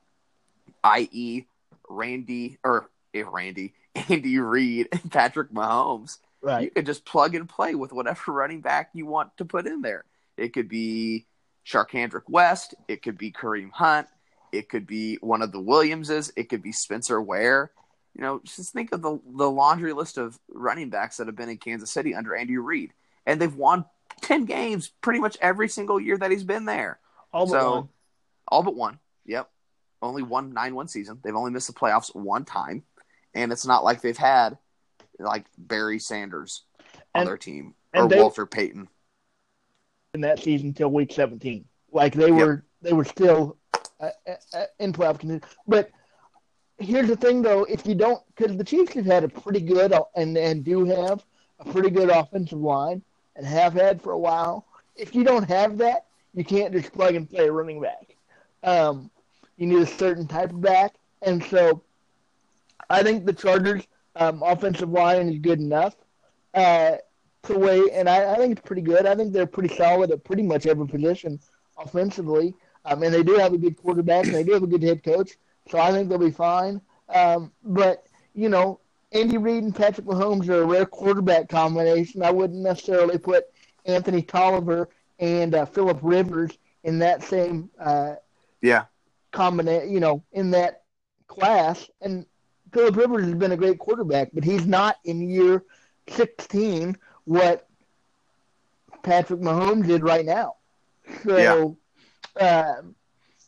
i.e., 0.85 1.47
Randy 1.89 2.59
or 2.65 2.89
if 3.13 3.27
eh, 3.27 3.31
Randy, 3.31 3.75
Andy 4.09 4.39
Reid, 4.39 4.89
and 4.93 5.11
Patrick 5.11 5.53
Mahomes. 5.53 6.19
Right. 6.43 6.65
You 6.65 6.71
could 6.71 6.87
just 6.87 7.05
plug 7.05 7.35
and 7.35 7.49
play 7.49 7.75
with 7.75 7.93
whatever 7.93 8.21
running 8.33 8.61
back 8.61 8.91
you 8.93 9.07
want 9.07 9.37
to 9.39 9.45
put 9.45 9.67
in 9.67 9.83
there. 9.83 10.05
It 10.37 10.53
could 10.53 10.69
be 10.69 11.27
Charcandrick 11.67 12.29
West. 12.29 12.75
It 12.89 13.03
could 13.03 13.17
be 13.17 13.33
Kareem 13.33 13.71
Hunt. 13.71 14.09
It 14.53 14.69
could 14.69 14.87
be 14.87 15.17
one 15.21 15.43
of 15.43 15.53
the 15.53 15.61
Williamses. 15.61 16.33
It 16.37 16.49
could 16.49 16.63
be 16.63 16.73
Spencer 16.73 17.21
Ware. 17.21 17.71
You 18.15 18.23
know, 18.23 18.41
just 18.45 18.73
think 18.73 18.93
of 18.93 19.03
the 19.03 19.19
the 19.27 19.51
laundry 19.51 19.93
list 19.93 20.19
of 20.19 20.39
running 20.49 20.91
backs 20.91 21.17
that 21.17 21.27
have 21.27 21.37
been 21.37 21.49
in 21.49 21.59
Kansas 21.59 21.91
City 21.91 22.15
under 22.15 22.35
Andy 22.35 22.57
Reid, 22.57 22.93
and 23.27 23.41
they've 23.41 23.55
won 23.55 23.85
ten 24.21 24.45
games 24.45 24.93
pretty 25.01 25.19
much 25.19 25.37
every 25.41 25.69
single 25.69 26.01
year 26.01 26.17
that 26.17 26.31
he's 26.31 26.45
been 26.45 26.65
there. 26.65 26.99
All 27.33 27.47
but 27.47 27.53
so, 27.53 27.71
one. 27.71 27.89
All 28.49 28.63
but 28.63 28.77
one. 28.77 28.99
Yep 29.27 29.51
only 30.05 30.23
won 30.23 30.53
nine 30.53 30.75
one 30.75 30.87
season. 30.87 31.19
They've 31.23 31.35
only 31.35 31.51
missed 31.51 31.67
the 31.67 31.73
playoffs 31.73 32.15
one 32.15 32.45
time, 32.45 32.85
and 33.35 33.51
it's 33.51 33.67
not 33.67 33.83
like 33.83 34.03
they've 34.03 34.17
had 34.17 34.59
like 35.19 35.47
Barry 35.57 35.99
Sanders 35.99 36.63
on 37.15 37.23
and, 37.23 37.29
their 37.29 37.37
team 37.37 37.75
or 37.95 38.09
they, 38.09 38.21
Walter 38.21 38.47
Payton 38.47 38.89
in 40.13 40.21
that 40.21 40.41
season 40.41 40.69
until 40.69 40.91
week 40.91 41.13
seventeen. 41.13 41.65
Like 41.91 42.15
they 42.15 42.31
were, 42.31 42.55
yep. 42.55 42.63
they 42.83 42.93
were 42.93 43.05
still 43.05 43.57
uh, 44.01 44.11
uh, 44.29 44.35
uh 44.53 44.65
in 44.79 44.93
playoff 44.93 45.19
contention. 45.19 45.49
But 45.67 45.91
here's 46.85 47.09
the 47.09 47.17
thing, 47.17 47.43
though: 47.43 47.65
if 47.65 47.87
you 47.87 47.95
don't, 47.95 48.23
because 48.35 48.57
the 48.57 48.65
Chiefs 48.65 48.95
have 48.95 49.07
had 49.07 49.25
a 49.25 49.29
pretty 49.29 49.61
good 49.61 49.93
uh, 49.93 50.05
and 50.15 50.37
and 50.37 50.65
do 50.65 50.85
have 50.85 51.25
a 51.61 51.71
pretty 51.71 51.91
good 51.91 52.11
offensive 52.11 52.61
line 52.61 53.03
and 53.37 53.47
have 53.47 53.73
had 53.75 54.01
for 54.01 54.13
a 54.13 54.19
while. 54.19 54.67
If 54.97 55.15
you 55.15 55.25
don't 55.25 55.49
have 55.49 55.79
that, 55.79 56.07
you 56.35 56.45
can't 56.45 56.73
just 56.73 56.93
plug 56.93 57.15
and 57.15 57.29
play 57.29 57.49
a 57.49 57.53
running 57.53 57.81
back. 57.81 58.17
Um, 58.63 59.11
you 59.57 59.67
need 59.67 59.83
a 59.83 59.87
certain 59.87 60.27
type 60.27 60.51
of 60.51 60.61
back, 60.61 60.95
and 61.23 61.43
so 61.45 61.83
I 62.91 63.03
think 63.03 63.25
the 63.25 63.33
Chargers' 63.33 63.87
um, 64.17 64.43
offensive 64.43 64.91
line 64.91 65.29
is 65.29 65.39
good 65.39 65.61
enough 65.61 65.97
uh, 66.55 66.97
to 67.45 67.59
wait, 67.59 67.91
and 67.93 68.09
I, 68.09 68.33
I, 68.33 68.37
think 68.37 68.53
it's 68.53 68.67
pretty 68.67 68.83
good. 68.83 69.07
I 69.07 69.15
think 69.15 69.33
they're 69.33 69.47
pretty 69.47 69.75
solid 69.75 70.11
at 70.11 70.25
pretty 70.25 70.43
much 70.43 70.67
every 70.67 70.87
position 70.87 71.41
offensively, 71.79 72.55
um, 72.85 73.03
and 73.03 73.13
they 73.13 73.23
do 73.23 73.35
have 73.35 73.53
a 73.53 73.59
good 73.59 73.77
quarterback, 73.77 74.27
and 74.27 74.35
they 74.35 74.45
do 74.45 74.53
have 74.53 74.63
a 74.63 74.69
good 74.69 74.83
head 74.83 75.03
coach, 75.03 75.33
so 75.69 75.79
I 75.79 75.91
think 75.91 76.09
they'll 76.09 76.19
be 76.19 76.31
fine. 76.31 76.81
Um, 77.09 77.53
but 77.63 78.07
you 78.35 78.49
know, 78.49 78.81
Andy 79.13 79.39
Reid 79.39 79.63
and 79.63 79.75
Patrick 79.75 80.07
Mahomes 80.07 80.49
are 80.49 80.63
a 80.63 80.67
rare 80.67 80.87
quarterback 80.87 81.49
combination. 81.49 82.23
I 82.23 82.31
wouldn't 82.31 82.63
necessarily 82.63 83.19
put 83.19 83.45
Anthony 83.87 84.23
Tolliver 84.23 84.89
and 85.19 85.55
uh, 85.55 85.65
Philip 85.67 85.99
Rivers 86.03 86.51
in 86.83 86.99
that 86.99 87.23
same 87.23 87.71
uh, 87.79 88.15
yeah 88.61 88.85
combination, 89.35 89.93
you 89.93 90.01
know, 90.01 90.23
in 90.33 90.51
that 90.53 90.83
class. 91.27 91.89
And 92.01 92.25
Philip 92.73 92.97
Rivers 92.97 93.27
has 93.27 93.35
been 93.35 93.53
a 93.53 93.57
great 93.57 93.79
quarterback, 93.79 94.31
but 94.33 94.45
he's 94.45 94.67
not 94.67 94.97
in 95.05 95.29
year 95.29 95.63
16 96.09 96.97
what 97.25 97.69
Patrick 99.03 99.41
Mahomes 99.41 99.87
did 99.87 100.03
right 100.03 100.25
now. 100.25 100.57
So, 101.25 101.77
yeah. 102.41 102.77
Um, 102.77 102.95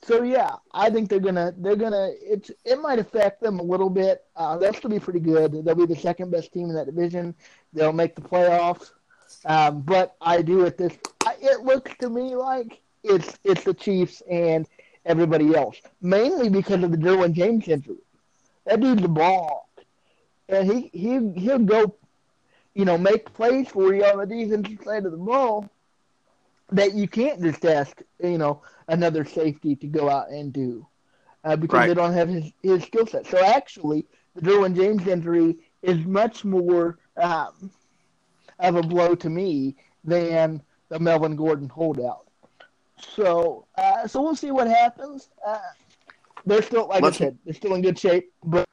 so 0.06 0.22
yeah, 0.22 0.54
I 0.72 0.90
think 0.90 1.08
they're 1.10 1.18
gonna 1.18 1.52
they're 1.58 1.76
gonna 1.76 2.10
it's 2.20 2.50
it 2.64 2.80
might 2.80 2.98
affect 3.00 3.40
them 3.40 3.58
a 3.58 3.62
little 3.62 3.90
bit. 3.90 4.24
Uh, 4.36 4.56
they'll 4.56 4.72
still 4.74 4.90
be 4.90 5.00
pretty 5.00 5.18
good. 5.20 5.64
They'll 5.64 5.74
be 5.74 5.86
the 5.86 5.96
second 5.96 6.30
best 6.30 6.52
team 6.52 6.68
in 6.70 6.76
that 6.76 6.86
division. 6.86 7.34
They'll 7.72 7.92
make 7.92 8.14
the 8.14 8.22
playoffs. 8.22 8.92
Um, 9.44 9.82
but 9.82 10.16
I 10.20 10.42
do 10.42 10.64
at 10.64 10.78
this. 10.78 10.96
It 11.40 11.60
looks 11.62 11.92
to 11.98 12.08
me 12.08 12.36
like 12.36 12.80
it's 13.02 13.38
it's 13.44 13.64
the 13.64 13.74
Chiefs, 13.74 14.22
and 14.30 14.66
everybody 15.04 15.54
else, 15.56 15.80
mainly 16.00 16.50
because 16.50 16.84
of 16.84 16.92
the 16.92 16.98
Derwin 16.98 17.32
James 17.32 17.66
injury. 17.68 17.96
That 18.64 18.80
dude's 18.80 19.04
a 19.04 19.08
ball, 19.08 19.68
and 20.48 20.70
he 20.70 20.90
he 20.92 21.32
he'll 21.40 21.58
go, 21.58 21.96
you 22.74 22.84
know, 22.84 22.96
make 22.96 23.32
plays 23.34 23.68
for 23.68 23.92
you 23.92 24.04
on 24.04 24.18
the 24.18 24.26
defensive 24.26 24.84
side 24.84 25.04
of 25.04 25.10
the 25.10 25.18
ball 25.18 25.68
that 26.70 26.94
you 26.94 27.08
can't 27.08 27.42
just 27.42 27.64
ask, 27.64 28.00
you 28.22 28.38
know, 28.38 28.62
another 28.88 29.24
safety 29.24 29.76
to 29.76 29.86
go 29.86 30.08
out 30.08 30.30
and 30.30 30.52
do 30.52 30.86
uh, 31.44 31.56
because 31.56 31.78
right. 31.78 31.86
they 31.88 31.94
don't 31.94 32.12
have 32.12 32.28
his 32.28 32.52
his 32.62 32.82
skill 32.82 33.06
set. 33.06 33.26
So 33.26 33.42
actually, 33.44 34.06
the 34.34 34.42
Derwin 34.42 34.74
James 34.74 35.06
injury 35.06 35.56
is 35.82 36.04
much 36.04 36.44
more 36.44 36.98
um, 37.16 37.70
of 38.58 38.76
a 38.76 38.82
blow 38.82 39.14
to 39.14 39.30
me 39.30 39.76
than 40.04 40.62
the 40.88 40.98
Melvin 40.98 41.36
Gordon 41.36 41.68
holdout. 41.68 42.26
So, 42.98 43.66
uh, 43.76 44.06
so 44.06 44.22
we'll 44.22 44.36
see 44.36 44.50
what 44.50 44.68
happens. 44.68 45.28
Uh, 45.46 45.58
they're 46.44 46.62
still, 46.62 46.88
like 46.88 47.02
let's, 47.02 47.16
I 47.16 47.26
said, 47.26 47.38
they're 47.44 47.54
still 47.54 47.74
in 47.74 47.82
good 47.82 47.98
shape, 47.98 48.32
but 48.42 48.66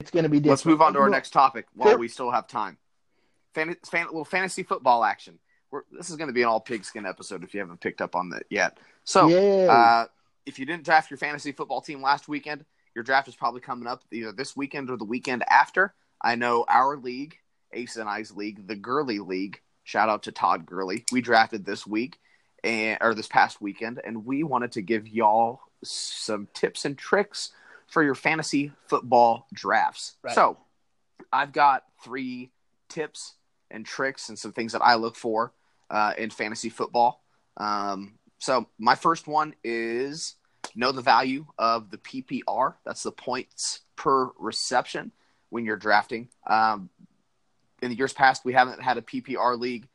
it's 0.00 0.10
going 0.10 0.24
to 0.24 0.28
be 0.28 0.38
different. 0.38 0.50
Let's 0.50 0.66
move 0.66 0.82
on 0.82 0.92
to 0.94 0.98
our 1.00 1.10
next 1.10 1.30
topic 1.30 1.66
while 1.74 1.90
sure. 1.90 1.98
we 1.98 2.08
still 2.08 2.30
have 2.30 2.48
time. 2.48 2.78
Fan, 3.54 3.76
fan, 3.88 4.06
little 4.06 4.24
fantasy 4.24 4.64
football 4.64 5.04
action. 5.04 5.38
We're, 5.74 5.82
this 5.90 6.08
is 6.08 6.14
going 6.14 6.28
to 6.28 6.32
be 6.32 6.42
an 6.42 6.48
all 6.48 6.60
pigskin 6.60 7.04
episode 7.04 7.42
if 7.42 7.52
you 7.52 7.58
haven't 7.58 7.80
picked 7.80 8.00
up 8.00 8.14
on 8.14 8.28
that 8.28 8.44
yet. 8.48 8.78
So, 9.02 9.28
uh, 9.68 10.06
if 10.46 10.60
you 10.60 10.66
didn't 10.66 10.84
draft 10.84 11.10
your 11.10 11.18
fantasy 11.18 11.50
football 11.50 11.80
team 11.80 12.00
last 12.00 12.28
weekend, 12.28 12.64
your 12.94 13.02
draft 13.02 13.26
is 13.26 13.34
probably 13.34 13.60
coming 13.60 13.88
up 13.88 14.04
either 14.12 14.30
this 14.30 14.56
weekend 14.56 14.88
or 14.88 14.96
the 14.96 15.04
weekend 15.04 15.42
after. 15.50 15.92
I 16.22 16.36
know 16.36 16.64
our 16.68 16.96
league, 16.96 17.38
Ace 17.72 17.96
and 17.96 18.08
I's 18.08 18.30
league, 18.30 18.68
the 18.68 18.76
Gurley 18.76 19.18
League. 19.18 19.62
Shout 19.82 20.08
out 20.08 20.22
to 20.22 20.32
Todd 20.32 20.64
Gurley. 20.64 21.04
We 21.10 21.20
drafted 21.20 21.66
this 21.66 21.84
week 21.84 22.20
and 22.62 22.98
or 23.00 23.12
this 23.12 23.26
past 23.26 23.60
weekend, 23.60 24.00
and 24.04 24.24
we 24.24 24.44
wanted 24.44 24.70
to 24.72 24.80
give 24.80 25.08
y'all 25.08 25.58
some 25.82 26.46
tips 26.54 26.84
and 26.84 26.96
tricks 26.96 27.50
for 27.88 28.00
your 28.00 28.14
fantasy 28.14 28.70
football 28.86 29.48
drafts. 29.52 30.14
Right. 30.22 30.36
So, 30.36 30.56
I've 31.32 31.50
got 31.50 31.82
three 32.04 32.52
tips 32.88 33.34
and 33.72 33.84
tricks 33.84 34.28
and 34.28 34.38
some 34.38 34.52
things 34.52 34.70
that 34.70 34.82
I 34.82 34.94
look 34.94 35.16
for 35.16 35.52
uh, 35.90 36.12
in 36.18 36.30
fantasy 36.30 36.68
football. 36.68 37.22
Um, 37.56 38.18
so, 38.38 38.66
my 38.78 38.94
first 38.94 39.26
one 39.26 39.54
is 39.62 40.36
know 40.74 40.92
the 40.92 41.02
value 41.02 41.46
of 41.58 41.90
the 41.90 41.98
PPR. 41.98 42.74
That's 42.84 43.02
the 43.02 43.12
points 43.12 43.80
per 43.96 44.30
reception 44.38 45.12
when 45.50 45.64
you're 45.64 45.76
drafting. 45.76 46.28
Um, 46.46 46.90
in 47.80 47.90
the 47.90 47.96
years 47.96 48.12
past, 48.12 48.44
we 48.44 48.52
haven't 48.52 48.82
had 48.82 48.98
a 48.98 49.02
PPR 49.02 49.58
league. 49.58 49.86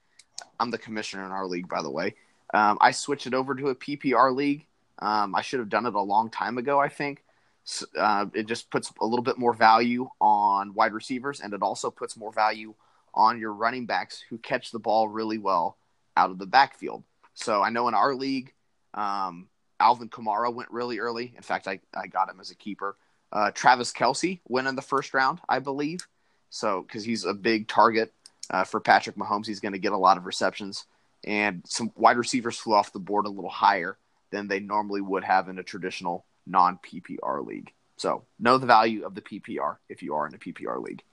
I'm 0.60 0.72
the 0.72 0.77
commissioner 0.77 1.25
in 1.25 1.31
our 1.31 1.46
league, 1.46 1.67
by 1.67 1.81
the 1.81 1.91
way. 1.91 2.15
Um, 2.53 2.77
I 2.81 2.91
switched 2.91 3.27
it 3.27 3.34
over 3.34 3.55
to 3.55 3.69
a 3.69 3.75
PPR 3.75 4.36
league. 4.36 4.65
Um, 5.00 5.36
I 5.36 5.41
should 5.41 5.60
have 5.60 5.69
done 5.69 5.86
it 5.86 5.96
a 5.96 6.01
long 6.01 6.29
time 6.29 6.58
ago, 6.58 6.79
I 6.79 6.89
think. 6.89 7.24
So, 7.63 7.86
uh, 7.98 8.25
it 8.34 8.48
just 8.48 8.69
puts 8.72 8.91
a 9.00 9.05
little 9.05 9.24
bit 9.24 9.38
more 9.38 9.53
value 9.53 10.10
on 10.19 10.74
wide 10.74 10.93
receivers, 10.93 11.39
and 11.39 11.53
it 11.53 11.62
also 11.62 11.91
puts 11.91 12.17
more 12.17 12.31
value 12.31 12.74
on 13.13 13.39
your 13.39 13.54
running 13.54 13.86
backs 13.86 14.24
who 14.30 14.38
catch 14.38 14.72
the 14.72 14.80
ball 14.80 15.08
really 15.08 15.38
well 15.38 15.78
out 16.16 16.32
of 16.32 16.38
the 16.38 16.46
backfield. 16.46 17.04
So 17.34 17.62
I 17.62 17.70
know 17.70 17.88
in 17.88 17.94
our 17.94 18.13
league, 18.13 18.54
um, 18.94 19.48
Alvin 19.80 20.10
Kamara 20.10 20.54
went 20.54 20.72
really 20.72 21.00
early. 21.00 21.34
In 21.36 21.42
fact, 21.42 21.68
I, 21.68 21.80
I 21.94 22.08
got 22.08 22.30
him 22.30 22.39
as 22.39 22.51
a 22.51 22.56
keeper. 22.56 22.96
Uh, 23.32 23.51
Travis 23.51 23.94
Kelce 23.94 24.39
went 24.48 24.68
in 24.68 24.75
the 24.75 24.82
first 24.82 25.13
round, 25.13 25.39
I 25.48 25.60
believe. 25.60 26.08
So 26.50 26.82
because 26.82 27.04
he's 27.04 27.25
a 27.25 27.34
big 27.34 27.68
target 27.68 28.12
uh, 28.50 28.63
for 28.63 28.80
Patrick 28.80 29.16
Mahomes, 29.16 29.46
he's 29.46 29.60
going 29.60 29.74
to 29.74 29.80
get 29.80 29.92
a 29.92 29.98
lot 29.98 30.18
of 30.18 30.25
receptions, 30.25 30.86
and 31.24 31.62
some 31.66 31.92
wide 31.96 32.18
receivers 32.18 32.58
flew 32.58 32.74
off 32.74 32.94
the 32.94 33.00
board 33.00 33.25
a 33.25 33.30
little 33.30 33.50
higher 33.50 33.98
than 34.32 34.48
they 34.48 34.60
normally 34.60 35.01
would 35.01 35.24
have 35.24 35.50
in 35.50 35.60
a 35.60 35.63
traditional 35.63 36.25
non 36.48 36.80
PPR 36.84 37.46
league. 37.46 37.72
So 37.98 38.24
know 38.39 38.58
the 38.58 38.66
value 38.66 39.06
of 39.06 39.13
the 39.13 39.22
PPR 39.22 39.78
if 39.89 40.01
you 40.01 40.16
are 40.16 40.25
in 40.25 40.34
a 40.34 40.38
PPR 40.38 40.82
league. 40.82 41.04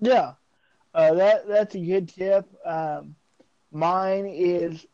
Yeah, 0.00 0.32
uh, 0.94 1.14
that 1.14 1.48
that's 1.48 1.74
a 1.74 1.78
good 1.80 2.08
tip. 2.08 2.46
Um, 2.64 3.14
mine 3.72 4.26
is 4.26 4.86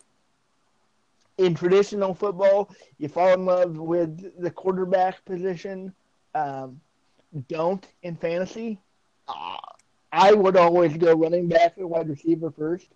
in 1.38 1.54
traditional 1.54 2.14
football, 2.14 2.70
you 2.98 3.08
fall 3.08 3.32
in 3.32 3.44
love 3.46 3.76
with 3.78 4.40
the 4.40 4.50
quarterback 4.50 5.24
position. 5.24 5.94
Um, 6.34 6.80
don't 7.48 7.86
in 8.02 8.16
fantasy. 8.16 8.80
Uh, 9.28 9.56
I 10.12 10.32
would 10.32 10.56
always 10.56 10.96
go 10.96 11.14
running 11.14 11.48
back 11.48 11.74
or 11.78 11.86
wide 11.86 12.08
receiver 12.08 12.50
first. 12.50 12.88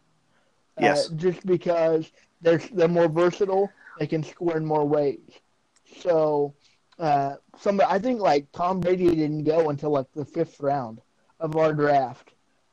Uh, 0.79 0.83
Yes. 0.83 1.09
just 1.17 1.45
because 1.47 2.11
they're 2.41 2.59
they're 2.73 2.89
more 2.89 3.09
versatile, 3.09 3.71
they 3.99 4.07
can 4.07 4.23
score 4.23 4.57
in 4.57 4.65
more 4.65 4.87
ways. 4.87 5.21
So, 6.01 6.55
uh, 6.99 7.35
some 7.59 7.81
I 7.87 7.99
think 7.99 8.21
like 8.21 8.51
Tom 8.53 8.81
Brady 8.81 9.15
didn't 9.15 9.45
go 9.45 9.69
until 9.69 9.91
like 9.91 10.11
the 10.15 10.25
fifth 10.25 10.61
round 10.61 11.01
of 11.41 11.57
our 11.57 11.75
draft. 11.75 12.33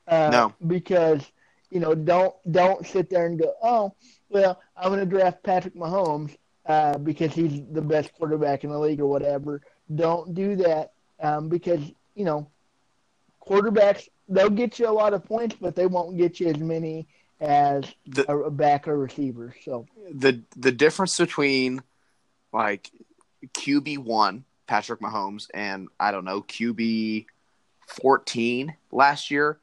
Uh, 0.09 0.29
No. 0.31 0.53
because 0.65 1.23
you 1.69 1.79
know 1.79 1.93
don't 1.93 2.33
don't 2.51 2.85
sit 2.85 3.09
there 3.11 3.27
and 3.27 3.37
go 3.39 3.53
oh 3.61 3.93
well 4.29 4.59
I'm 4.75 4.89
going 4.89 4.99
to 4.99 5.05
draft 5.05 5.43
Patrick 5.43 5.75
Mahomes 5.75 6.35
uh, 6.65 6.97
because 6.97 7.33
he's 7.33 7.61
the 7.71 7.81
best 7.81 8.11
quarterback 8.13 8.63
in 8.63 8.71
the 8.71 8.79
league 8.79 8.99
or 9.01 9.07
whatever. 9.07 9.61
Don't 9.93 10.33
do 10.33 10.55
that 10.57 10.93
um, 11.19 11.47
because 11.49 11.81
you 12.15 12.25
know 12.25 12.47
quarterbacks 13.45 14.07
they'll 14.27 14.49
get 14.49 14.79
you 14.79 14.87
a 14.87 14.91
lot 14.91 15.13
of 15.13 15.23
points, 15.25 15.55
but 15.59 15.75
they 15.75 15.85
won't 15.85 16.17
get 16.17 16.39
you 16.39 16.47
as 16.47 16.57
many 16.57 17.07
as 17.39 17.85
The 18.07 18.29
a, 18.31 18.37
a 18.37 18.51
back 18.51 18.87
or 18.87 18.97
receiver. 18.97 19.55
So 19.63 19.85
the 20.11 20.41
the 20.55 20.71
difference 20.71 21.17
between 21.17 21.81
like 22.51 22.89
QB 23.53 23.99
one 23.99 24.43
Patrick 24.67 25.01
Mahomes 25.01 25.47
and 25.53 25.87
I 25.99 26.11
don't 26.11 26.25
know 26.25 26.41
QB 26.41 27.25
fourteen 27.87 28.75
last 28.91 29.31
year 29.31 29.59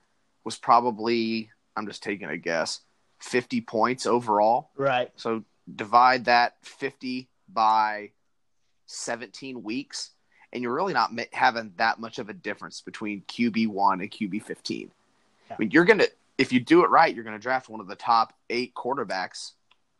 was 0.46 0.56
probably 0.56 1.50
I'm 1.76 1.86
just 1.86 2.02
taking 2.02 2.30
a 2.30 2.38
guess 2.38 2.80
fifty 3.18 3.60
points 3.60 4.06
overall. 4.06 4.70
right, 4.76 5.10
So 5.16 5.44
divide 5.74 6.26
that 6.26 6.54
50 6.62 7.28
by 7.52 8.10
17 8.86 9.62
weeks, 9.62 10.10
and 10.52 10.62
you're 10.62 10.72
really 10.72 10.92
not 10.92 11.10
having 11.32 11.72
that 11.76 11.98
much 11.98 12.18
of 12.18 12.28
a 12.28 12.32
difference 12.32 12.80
between 12.80 13.22
QB1 13.22 14.00
and 14.00 14.10
QB15. 14.10 14.88
I 15.50 15.54
mean, 15.58 15.70
you're 15.70 15.84
going 15.84 15.98
to, 15.98 16.10
if 16.38 16.52
you 16.52 16.60
do 16.60 16.84
it 16.84 16.90
right, 16.90 17.12
you're 17.12 17.24
going 17.24 17.36
to 17.36 17.42
draft 17.42 17.68
one 17.68 17.80
of 17.80 17.88
the 17.88 17.96
top 17.96 18.32
eight 18.48 18.74
quarterbacks 18.74 19.52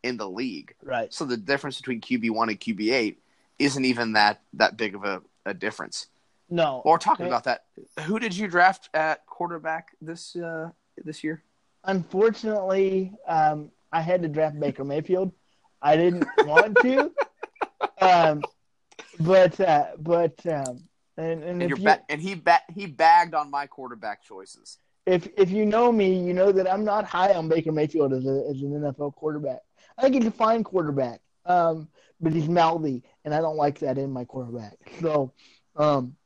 in 0.03 0.17
the 0.17 0.29
league. 0.29 0.75
right. 0.83 1.13
So 1.13 1.25
the 1.25 1.37
difference 1.37 1.79
between 1.79 2.01
QB1 2.01 2.49
and 2.49 2.61
QB8 2.61 3.17
isn't 3.59 3.85
even 3.85 4.13
that, 4.13 4.41
that 4.53 4.77
big 4.77 4.95
of 4.95 5.05
a, 5.05 5.23
a 5.45 5.55
difference. 5.55 6.07
No, 6.49 6.81
While 6.85 6.95
we're 6.95 6.99
talking 6.99 7.27
Okay. 7.27 7.33
about 7.33 7.45
that, 7.45 7.65
who 8.05 8.19
did 8.19 8.37
you 8.37 8.47
draft 8.49 8.89
at 8.95 9.27
quarterback 9.27 9.89
this 10.01 10.37
uh, 10.37 10.71
this 11.05 11.25
year? 11.25 11.43
unfortunately, 11.85 13.13
um, 13.29 13.71
I 13.93 14.01
had 14.01 14.23
to 14.23 14.29
draft 14.29 14.59
Baker 14.59 14.85
Mayfield. 14.85 15.33
I 15.83 15.97
didn't 15.97 16.27
want 16.45 16.77
to, 16.81 17.13
um, 18.01 18.43
but 19.21 19.59
uh, 19.61 19.87
but 19.99 20.35
um, 20.47 20.83
and, 21.17 21.43
and, 21.45 21.63
And, 21.63 21.69
you're 21.69 21.79
you, 21.79 21.85
ba- 21.85 22.03
and 22.09 22.21
he 22.21 22.35
ba- 22.35 22.63
he 22.75 22.87
bagged 22.87 23.35
on 23.35 23.51
my 23.51 23.67
quarterback 23.67 24.23
choices. 24.23 24.79
if 25.07 25.29
if 25.37 25.51
you 25.51 25.65
know 25.67 25.91
me, 25.93 26.19
you 26.27 26.33
know 26.35 26.53
that 26.53 26.71
I'm 26.73 26.85
not 26.85 27.05
high 27.05 27.35
on 27.35 27.49
Baker 27.49 27.73
Mayfield 27.73 28.13
as 28.13 28.25
a 28.27 28.47
as 28.51 28.61
an 28.63 28.73
NFL 28.83 29.15
quarterback. 29.15 29.61
I 29.99 30.03
think 30.03 30.15
he's 30.17 30.27
a 30.27 30.31
fine 30.31 30.63
quarterback, 30.65 31.21
um, 31.45 31.89
but 32.21 32.33
he's 32.33 32.49
mouthy, 32.49 33.03
and 33.25 33.35
I 33.35 33.41
don't 33.41 33.57
like 33.57 33.79
that 33.81 33.97
in 33.99 34.11
my 34.13 34.25
quarterback. 34.25 34.77
So, 35.01 35.33
um, 35.77 36.17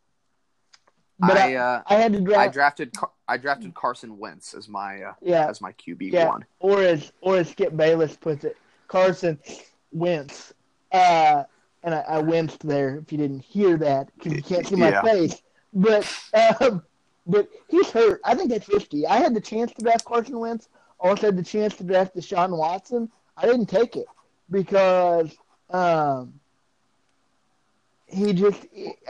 but 1.21 1.37
I 1.37 1.55
I, 1.55 1.57
uh, 1.57 1.83
I 1.87 1.95
had 1.97 2.13
to 2.15 2.21
draft. 2.21 2.39
I 2.41 2.49
draft, 2.49 2.77
drafted 2.79 2.95
I 3.29 3.37
drafted 3.37 3.75
Carson 3.75 4.19
Wentz 4.19 4.55
as 4.55 4.69
my 4.69 5.03
uh, 5.03 5.13
yeah, 5.21 5.49
as 5.49 5.61
my 5.61 5.73
QB 5.73 6.13
Yeah. 6.13 6.29
one. 6.29 6.45
or 6.59 6.83
as 6.83 7.13
or 7.21 7.37
as 7.37 7.51
Skip 7.51 7.77
Bayless 7.77 8.17
puts 8.17 8.45
it, 8.45 8.57
Carson 8.89 9.39
Wentz. 9.93 10.53
Uh, 10.93 11.45
and 11.83 11.95
I, 11.95 12.01
I 12.09 12.19
winced 12.19 12.67
there 12.67 12.97
if 12.99 13.13
you 13.13 13.19
didn't 13.19 13.41
hear 13.41 13.77
that 13.79 14.11
because 14.17 14.35
you 14.35 14.43
can't 14.43 14.67
see 14.67 14.77
my 14.77 14.91
Yeah. 14.91 15.03
face. 15.03 15.43
But 15.73 16.13
um, 16.61 16.83
but 17.27 17.49
he's 17.69 17.91
hurt. 17.91 18.21
I 18.25 18.35
think 18.35 18.51
that's 18.51 18.69
risky. 18.69 19.07
I 19.07 19.19
had 19.19 19.35
the 19.35 19.41
chance 19.41 19.73
to 19.75 19.83
draft 19.83 20.05
Carson 20.05 20.39
Wentz. 20.39 20.69
Also 20.99 21.29
had 21.29 21.37
the 21.37 21.43
chance 21.43 21.77
to 21.77 21.85
draft 21.85 22.15
Deshaun 22.17 22.57
Watson. 22.57 23.11
I 23.37 23.47
didn't 23.47 23.67
take 23.67 23.97
it 23.97 24.07
because 24.51 25.35
um, 25.71 26.35
he 28.07 28.33
just 28.33 28.67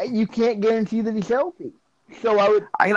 you 0.09 0.27
can't 0.27 0.61
guarantee 0.61 1.01
that 1.01 1.15
he's 1.15 1.29
healthy. 1.29 1.73
So 2.23 2.39
I 2.39 2.49
would 2.49 2.67
I 2.79 2.95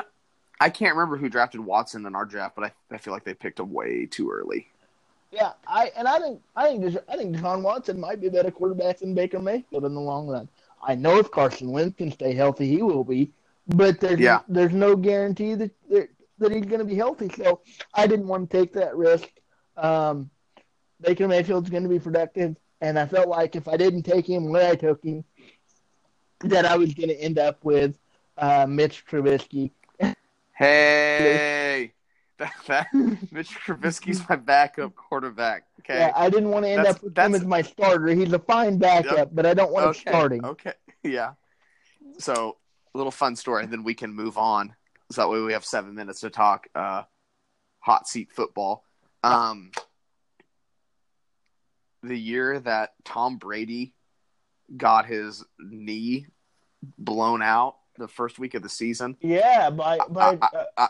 I 0.59 0.69
can't 0.69 0.95
remember 0.95 1.17
who 1.17 1.29
drafted 1.29 1.61
Watson 1.61 2.05
in 2.05 2.15
our 2.15 2.25
draft, 2.25 2.55
but 2.55 2.65
I, 2.65 2.95
I 2.95 2.97
feel 2.97 3.13
like 3.13 3.23
they 3.23 3.33
picked 3.33 3.59
him 3.59 3.71
way 3.71 4.05
too 4.05 4.31
early. 4.31 4.67
Yeah, 5.31 5.53
I 5.67 5.91
and 5.95 6.07
I 6.07 6.19
think 6.19 6.41
I 6.55 6.67
think 6.67 6.97
I 7.09 7.17
think 7.17 7.35
Deshaun 7.35 7.61
Watson 7.63 7.99
might 7.99 8.21
be 8.21 8.27
a 8.27 8.31
better 8.31 8.51
quarterback 8.51 8.99
than 8.99 9.15
Baker 9.15 9.39
Mayfield 9.39 9.85
in 9.85 9.93
the 9.93 10.01
long 10.01 10.27
run. 10.27 10.47
I 10.81 10.95
know 10.95 11.17
if 11.17 11.31
Carson 11.31 11.71
Wentz 11.71 11.97
can 11.97 12.11
stay 12.11 12.33
healthy, 12.33 12.67
he 12.67 12.81
will 12.81 13.03
be, 13.03 13.31
but 13.67 13.99
there's 13.99 14.19
Yeah. 14.19 14.41
there's 14.47 14.73
no 14.73 14.95
guarantee 14.95 15.55
that 15.55 15.71
that, 15.89 16.09
that 16.39 16.51
he's 16.51 16.65
going 16.65 16.79
to 16.79 16.85
be 16.85 16.95
healthy. 16.95 17.29
So 17.35 17.61
I 17.93 18.05
didn't 18.05 18.27
want 18.27 18.49
to 18.49 18.57
take 18.57 18.73
that 18.73 18.95
risk. 18.95 19.27
Um, 19.75 20.29
Baker 21.01 21.27
Mayfield's 21.27 21.69
going 21.69 21.83
to 21.83 21.89
be 21.89 21.99
productive, 21.99 22.55
and 22.81 22.99
I 22.99 23.07
felt 23.07 23.27
like 23.27 23.55
if 23.55 23.67
I 23.67 23.75
didn't 23.75 24.03
take 24.03 24.27
him 24.27 24.51
where 24.51 24.71
I 24.71 24.75
took 24.75 25.03
him, 25.03 25.23
that 26.41 26.65
I 26.65 26.77
was 26.77 26.93
going 26.93 27.09
to 27.09 27.19
end 27.19 27.39
up 27.39 27.63
with 27.63 27.97
uh, 28.37 28.65
Mitch 28.67 29.05
Trubisky. 29.05 29.71
Hey, 30.55 31.93
that, 32.37 32.53
that 32.67 32.87
Mitch 33.31 33.49
Trubisky's 33.59 34.27
my 34.29 34.35
backup 34.35 34.95
quarterback. 34.95 35.65
Okay, 35.79 35.97
Yeah, 35.99 36.11
I 36.15 36.29
didn't 36.29 36.49
want 36.49 36.65
to 36.65 36.69
end 36.69 36.79
That's- 36.79 36.95
up 36.97 37.03
with 37.03 37.17
him 37.17 37.35
as 37.35 37.45
my 37.45 37.61
starter. 37.61 38.07
He's 38.07 38.31
a 38.33 38.39
fine 38.39 38.77
backup, 38.77 39.17
Yep. 39.17 39.29
but 39.33 39.45
I 39.45 39.53
don't 39.53 39.71
want 39.71 39.87
him 39.87 39.93
starting. 39.93 40.45
okay, 40.45 40.73
yeah. 41.03 41.33
So 42.19 42.57
a 42.93 42.97
little 42.97 43.11
fun 43.11 43.35
story, 43.35 43.63
and 43.63 43.73
then 43.73 43.83
we 43.83 43.93
can 43.95 44.13
move 44.13 44.37
on. 44.37 44.75
So 45.11 45.21
that 45.23 45.29
way 45.29 45.41
we 45.41 45.53
have 45.53 45.65
seven 45.65 45.95
minutes 45.95 46.21
to 46.21 46.29
talk 46.29 46.67
uh, 46.75 47.03
hot 47.79 48.07
seat 48.07 48.31
football. 48.31 48.83
Um, 49.23 49.71
the 52.03 52.17
year 52.19 52.59
that 52.59 52.93
Tom 53.05 53.37
Brady 53.37 53.93
got 54.75 55.05
his 55.05 55.43
knee 55.59 56.27
blown 56.97 57.41
out 57.41 57.77
the 57.97 58.07
first 58.07 58.39
week 58.39 58.53
of 58.53 58.63
the 58.63 58.69
season, 58.69 59.17
Yeah, 59.21 59.69
by 59.69 59.99
by 60.09 60.37
I- 60.41 60.67
uh, 60.77 60.87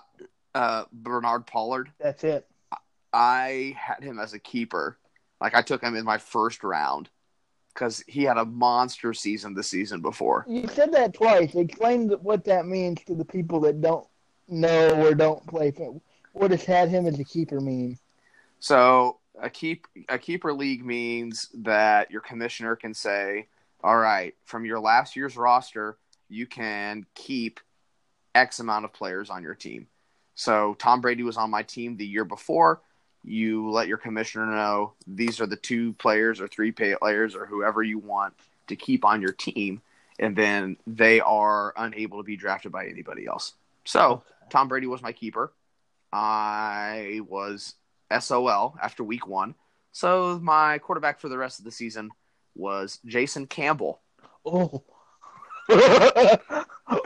uh, 0.56 0.86
Bernard 0.92 1.46
Pollard, 1.48 1.92
that's 2.00 2.24
it. 2.24 2.48
I 3.12 3.76
had 3.78 4.04
him 4.04 4.20
as 4.20 4.34
a 4.34 4.40
keeper. 4.40 4.98
Like 5.42 5.56
I 5.56 5.62
took 5.62 5.82
him 5.84 5.96
in 5.96 6.06
my 6.06 6.18
first 6.18 6.64
round 6.64 7.10
because 7.74 8.04
he 8.08 8.24
had 8.24 8.38
a 8.38 8.46
monster 8.46 9.14
season 9.14 9.54
the 9.54 9.64
season 9.64 10.02
before. 10.02 10.46
You 10.48 10.68
said 10.68 10.92
that 10.94 11.14
twice. 11.14 11.54
Explain 11.56 12.10
what 12.10 12.46
that 12.46 12.66
means 12.66 13.04
to 13.06 13.16
the 13.16 13.26
people 13.26 13.60
that 13.62 13.82
don't 13.82 14.08
know 14.48 15.06
or 15.06 15.14
don't 15.14 15.46
play. 15.48 15.74
What 16.34 16.52
does 16.52 16.64
had 16.64 16.90
him 16.90 17.06
as 17.06 17.20
a 17.20 17.24
keeper 17.24 17.60
mean? 17.60 17.98
So 18.60 19.20
a 19.40 19.50
keep 19.50 19.88
a 20.10 20.18
keeper 20.18 20.54
league 20.54 20.86
means 20.86 21.50
that 21.56 22.10
your 22.10 22.22
commissioner 22.22 22.76
can 22.76 22.94
say, 22.94 23.48
"All 23.84 23.98
right, 23.98 24.36
from 24.46 24.66
your 24.66 24.80
last 24.80 25.16
year's 25.16 25.36
roster, 25.36 25.98
you 26.34 26.48
can 26.48 27.06
keep 27.16 27.60
X 28.36 28.60
amount 28.60 28.86
of 28.86 28.94
players 28.94 29.30
on 29.30 29.44
your 29.44 29.56
team." 29.56 29.88
So 30.36 30.76
Tom 30.80 31.02
Brady 31.02 31.24
was 31.24 31.38
on 31.38 31.52
my 31.52 31.64
team 31.64 31.96
the 31.96 32.06
year 32.06 32.26
before. 32.26 32.82
You 33.24 33.70
let 33.70 33.88
your 33.88 33.98
commissioner 33.98 34.48
know 34.48 34.94
these 35.08 35.40
are 35.40 35.46
the 35.46 35.56
two 35.56 35.94
players 35.94 36.42
or 36.42 36.48
three 36.48 36.72
players 36.72 37.36
or 37.36 37.46
whoever 37.46 37.82
you 37.82 38.00
want 38.00 38.34
to 38.68 38.76
keep 38.76 39.06
on 39.06 39.22
your 39.22 39.32
team, 39.32 39.82
and 40.20 40.36
then 40.36 40.78
they 40.88 41.20
are 41.20 41.74
unable 41.78 42.18
to 42.18 42.24
be 42.24 42.36
drafted 42.36 42.72
by 42.72 42.88
anybody 42.88 43.26
else. 43.26 43.54
So 43.86 44.24
Tom 44.50 44.68
Brady 44.68 44.88
was 44.88 45.02
my 45.02 45.12
keeper. 45.12 45.54
I 46.12 47.22
was 47.28 47.76
SOL 48.20 48.78
after 48.82 49.04
week 49.04 49.28
one. 49.28 49.56
So 49.92 50.40
my 50.42 50.80
quarterback 50.80 51.20
for 51.20 51.30
the 51.30 51.38
rest 51.38 51.60
of 51.60 51.66
the 51.66 51.72
season 51.72 52.10
was 52.56 53.00
Jason 53.06 53.48
Campbell. 53.48 54.02
Oh. 54.46 54.84
Oh. 55.70 56.38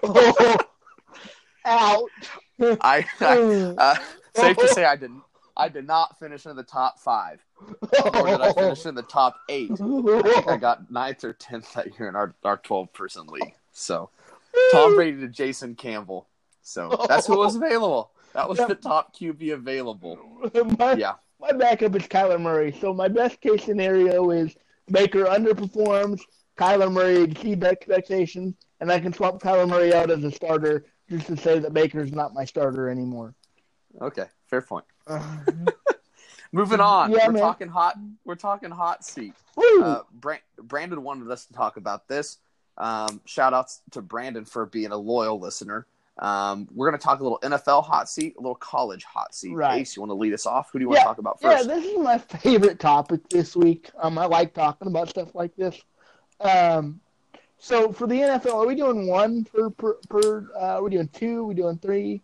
Ouch. 1.65 2.09
I, 2.81 3.05
I 3.19 3.37
uh, 3.77 3.95
safe 4.35 4.57
to 4.57 4.67
say 4.69 4.85
I 4.85 4.95
didn't. 4.95 5.21
I 5.55 5.69
did 5.69 5.87
not 5.87 6.17
finish 6.19 6.45
in 6.45 6.55
the 6.55 6.63
top 6.63 6.99
five, 6.99 7.43
nor 8.13 8.27
did 8.27 8.41
I 8.41 8.53
finish 8.53 8.85
in 8.85 8.95
the 8.95 9.01
top 9.01 9.35
eight. 9.49 9.71
I 9.71 9.75
think 9.75 10.47
I 10.47 10.57
got 10.57 10.89
ninth 10.91 11.23
or 11.23 11.33
tenth 11.33 11.73
that 11.73 11.99
year 11.99 12.07
in 12.09 12.15
our 12.15 12.33
our 12.43 12.57
twelve 12.57 12.93
person 12.93 13.27
league. 13.27 13.53
So 13.73 14.09
Tom 14.71 14.95
Brady 14.95 15.19
to 15.21 15.27
Jason 15.27 15.75
Campbell. 15.75 16.27
So 16.61 17.05
that's 17.07 17.27
who 17.27 17.37
was 17.37 17.55
available. 17.55 18.11
That 18.33 18.47
was 18.47 18.59
the 18.59 18.75
top 18.75 19.15
QB 19.15 19.53
available. 19.53 20.19
my, 20.77 20.93
Yeah. 20.93 21.13
my 21.39 21.53
backup 21.53 21.95
is 21.95 22.03
Kyler 22.03 22.39
Murray. 22.39 22.75
So 22.79 22.93
my 22.93 23.07
best 23.07 23.41
case 23.41 23.63
scenario 23.63 24.29
is 24.31 24.55
Baker 24.91 25.25
underperforms, 25.25 26.21
Kyler 26.57 26.91
Murray 26.91 27.21
exceeds 27.23 27.63
expectations, 27.63 28.55
and 28.79 28.91
I 28.91 28.99
can 28.99 29.13
swap 29.13 29.41
Kyler 29.41 29.67
Murray 29.69 29.93
out 29.93 30.09
as 30.11 30.23
a 30.23 30.31
starter 30.31 30.85
just 31.09 31.27
to 31.27 31.37
say 31.37 31.59
that 31.59 31.73
Baker's 31.73 32.11
not 32.11 32.33
my 32.33 32.45
starter 32.45 32.89
anymore. 32.89 33.33
Okay, 34.01 34.25
fair 34.47 34.61
point. 34.61 34.85
Moving 36.53 36.79
on. 36.79 37.11
Yeah, 37.11 37.27
we're 37.27 37.33
man. 37.33 37.41
talking 37.41 37.67
hot. 37.67 37.97
We're 38.25 38.35
talking 38.35 38.71
hot 38.71 39.03
seat. 39.03 39.33
Uh, 39.57 40.01
Bran- 40.13 40.39
Brandon 40.61 41.03
wanted 41.03 41.29
us 41.29 41.45
to 41.45 41.53
talk 41.53 41.77
about 41.77 42.07
this. 42.07 42.37
Um, 42.77 43.21
shout 43.25 43.53
outs 43.53 43.81
to 43.91 44.01
Brandon 44.01 44.45
for 44.45 44.65
being 44.65 44.91
a 44.91 44.97
loyal 44.97 45.39
listener. 45.39 45.87
Um, 46.19 46.67
we're 46.73 46.89
going 46.89 46.99
to 46.99 47.03
talk 47.03 47.19
a 47.19 47.23
little 47.23 47.39
NFL 47.43 47.83
hot 47.83 48.09
seat, 48.09 48.35
a 48.37 48.41
little 48.41 48.55
college 48.55 49.03
hot 49.03 49.35
seat. 49.35 49.53
Right. 49.55 49.81
Ace, 49.81 49.95
you 49.95 50.01
want 50.01 50.09
to 50.11 50.15
lead 50.15 50.33
us 50.33 50.45
off? 50.45 50.69
Who 50.71 50.79
do 50.79 50.83
you 50.83 50.89
want 50.89 50.97
Yeah, 50.99 51.03
to 51.03 51.07
talk 51.09 51.17
about 51.19 51.41
first? 51.41 51.67
Yeah, 51.67 51.73
first? 51.75 51.83
this 51.83 51.93
is 51.93 51.99
my 51.99 52.17
favorite 52.39 52.79
topic 52.79 53.27
this 53.29 53.55
week. 53.55 53.91
Um, 53.99 54.17
I 54.17 54.25
like 54.25 54.53
talking 54.53 54.87
about 54.87 55.09
stuff 55.09 55.35
like 55.35 55.55
this. 55.57 55.79
Um, 56.39 56.99
so 57.57 57.91
for 57.91 58.07
the 58.07 58.15
NFL, 58.15 58.53
are 58.53 58.67
we 58.67 58.75
doing 58.75 59.07
one 59.07 59.43
per 59.45 59.69
per? 59.69 59.93
per 60.09 60.49
uh, 60.55 60.75
are 60.75 60.83
we 60.83 60.91
doing 60.91 61.09
two? 61.09 61.43
we 61.45 61.55
doing 61.55 61.77
three? 61.77 62.21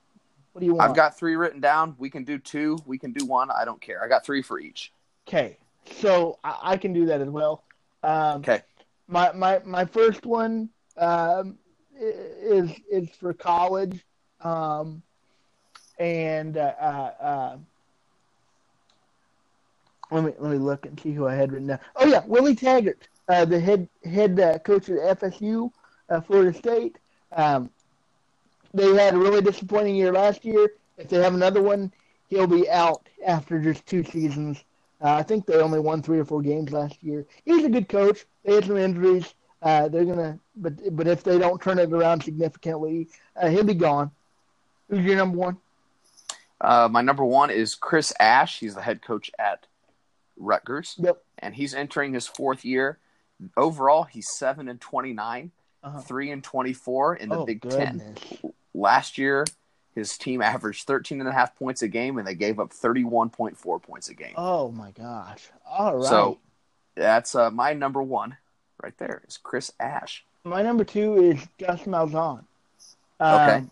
What 0.52 0.60
do 0.60 0.65
you 0.65 0.76
want? 0.76 0.89
I've 0.89 0.95
got 0.95 1.17
three 1.17 1.36
written 1.36 1.60
down. 1.60 1.95
We 1.97 2.10
can 2.10 2.23
do 2.23 2.38
two. 2.38 2.78
We 2.86 2.97
can 2.97 3.12
do 3.12 3.26
one. 3.26 3.49
I 3.49 3.65
don't 3.65 3.82
care. 3.82 4.04
I 4.04 4.08
got 4.08 4.23
three 4.23 4.43
for 4.43 4.60
each. 4.60 4.91
Okay, 5.28 5.58
so 5.99 6.38
I, 6.43 6.60
I 6.63 6.78
can 6.78 6.93
do 6.93 7.08
that 7.08 7.21
as 7.21 7.30
well. 7.30 7.63
Um, 8.04 8.41
Okay. 8.41 8.62
My 9.08 9.32
my 9.34 9.60
my 9.65 9.86
first 9.86 10.26
one 10.26 10.69
um, 10.97 11.58
is 11.99 12.71
is 12.89 13.10
for 13.10 13.34
college, 13.34 14.06
um, 14.41 15.02
and 15.99 16.58
uh, 16.58 16.73
uh, 16.80 17.12
uh, 17.19 17.58
let 20.12 20.23
me 20.23 20.34
let 20.39 20.52
me 20.52 20.58
look 20.58 20.86
and 20.86 20.99
see 20.99 21.12
who 21.12 21.28
I 21.28 21.36
had 21.36 21.52
written 21.52 21.67
down. 21.67 21.80
Oh 21.95 22.06
yeah, 22.06 22.23
Willie 22.26 22.56
Taggart, 22.56 23.08
uh, 23.29 23.45
the 23.45 23.59
head 23.59 23.88
head 24.03 24.39
uh, 24.39 24.59
coach 24.59 24.89
at 24.89 25.19
FSU, 25.19 25.71
uh, 26.09 26.21
Florida 26.21 26.57
State. 26.57 26.97
Um, 27.31 27.69
they 28.73 28.93
had 28.95 29.13
a 29.13 29.17
really 29.17 29.41
disappointing 29.41 29.95
year 29.95 30.12
last 30.12 30.43
year. 30.45 30.73
If 30.97 31.09
they 31.09 31.17
have 31.17 31.33
another 31.33 31.62
one, 31.62 31.91
he'll 32.27 32.47
be 32.47 32.69
out 32.69 33.07
after 33.25 33.59
just 33.59 33.86
two 33.86 34.03
seasons. 34.03 34.63
Uh, 35.01 35.13
I 35.15 35.23
think 35.23 35.45
they 35.45 35.55
only 35.55 35.79
won 35.79 36.01
three 36.01 36.19
or 36.19 36.25
four 36.25 36.41
games 36.41 36.71
last 36.71 37.03
year. 37.03 37.25
He's 37.45 37.65
a 37.65 37.69
good 37.69 37.89
coach. 37.89 38.25
They 38.43 38.55
had 38.55 38.65
some 38.65 38.77
injuries. 38.77 39.33
Uh, 39.62 39.88
they're 39.88 40.05
gonna, 40.05 40.39
but 40.55 40.73
but 40.95 41.07
if 41.07 41.23
they 41.23 41.38
don't 41.38 41.62
turn 41.62 41.79
it 41.79 41.91
around 41.91 42.23
significantly, 42.23 43.07
uh, 43.41 43.47
he'll 43.49 43.63
be 43.63 43.73
gone. 43.73 44.12
Who's 44.89 45.05
your 45.05 45.15
number 45.15 45.38
one? 45.38 45.57
Uh, 46.59 46.88
my 46.91 47.01
number 47.01 47.23
one 47.25 47.49
is 47.49 47.75
Chris 47.75 48.13
Ash. 48.19 48.59
He's 48.59 48.75
the 48.75 48.81
head 48.81 49.01
coach 49.01 49.31
at 49.39 49.65
Rutgers, 50.38 50.95
Yep. 50.97 51.21
and 51.39 51.55
he's 51.55 51.73
entering 51.73 52.13
his 52.13 52.27
fourth 52.27 52.63
year. 52.65 52.97
Overall, 53.57 54.03
he's 54.03 54.29
seven 54.29 54.69
and 54.69 54.79
twenty 54.79 55.13
nine, 55.13 55.51
Uh-huh. 55.83 55.99
three 56.01 56.31
and 56.31 56.43
twenty 56.43 56.73
four 56.73 57.15
in 57.15 57.29
the 57.29 57.39
oh 57.39 57.45
Big 57.45 57.61
Ten. 57.61 58.15
Last 58.73 59.17
year, 59.17 59.45
his 59.93 60.17
team 60.17 60.41
averaged 60.41 60.87
13 60.87 61.19
and 61.19 61.29
a 61.29 61.31
half 61.31 61.55
points 61.55 61.83
a 61.83 61.87
game, 61.87 62.17
and 62.17 62.25
they 62.27 62.33
gave 62.33 62.59
up 62.59 62.71
31.4 62.71 63.81
points 63.83 64.09
a 64.09 64.15
game. 64.15 64.33
Oh 64.35 64.71
my 64.71 64.89
gosh. 64.91 65.49
All 65.69 65.97
right. 65.97 66.09
So 66.09 66.39
that's 66.95 67.35
uh, 67.35 67.51
my 67.51 67.73
number 67.73 68.01
one 68.01 68.35
right 68.81 68.97
there 68.97 69.21
is 69.27 69.37
Chris 69.37 69.71
Ash. 69.79 70.25
My 70.43 70.63
number 70.63 70.83
two 70.83 71.17
is 71.21 71.47
Gus 71.59 71.81
Malzahn. 71.83 72.43
Um, 73.19 73.41
Okay. 73.41 73.63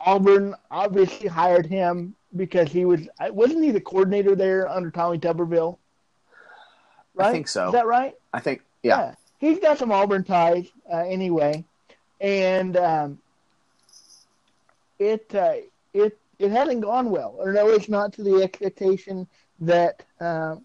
Auburn 0.00 0.54
obviously 0.70 1.28
hired 1.28 1.64
him 1.66 2.14
because 2.36 2.70
he 2.70 2.84
was 2.84 3.08
wasn't 3.30 3.64
he 3.64 3.70
the 3.70 3.80
coordinator 3.80 4.34
there 4.36 4.68
under 4.68 4.90
Tommy 4.90 5.18
Tuberville? 5.18 5.78
Right? 7.14 7.28
I 7.28 7.32
think 7.32 7.48
so. 7.48 7.66
Is 7.66 7.72
that 7.72 7.86
right? 7.86 8.14
I 8.32 8.40
think, 8.40 8.62
yeah. 8.82 9.14
He's 9.38 9.58
got 9.58 9.78
some 9.78 9.92
Auburn 9.92 10.24
ties 10.24 10.66
uh, 10.92 11.04
anyway, 11.06 11.64
and 12.20 12.76
um, 12.76 13.18
it 14.98 15.34
uh, 15.34 15.56
it 15.92 16.18
it 16.38 16.50
hasn't 16.50 16.80
gone 16.80 17.10
well, 17.10 17.34
or 17.38 17.52
no, 17.52 17.68
it's 17.68 17.88
not 17.88 18.12
to 18.14 18.22
the 18.22 18.42
expectation 18.42 19.26
that 19.60 20.02
uh, 20.20 20.56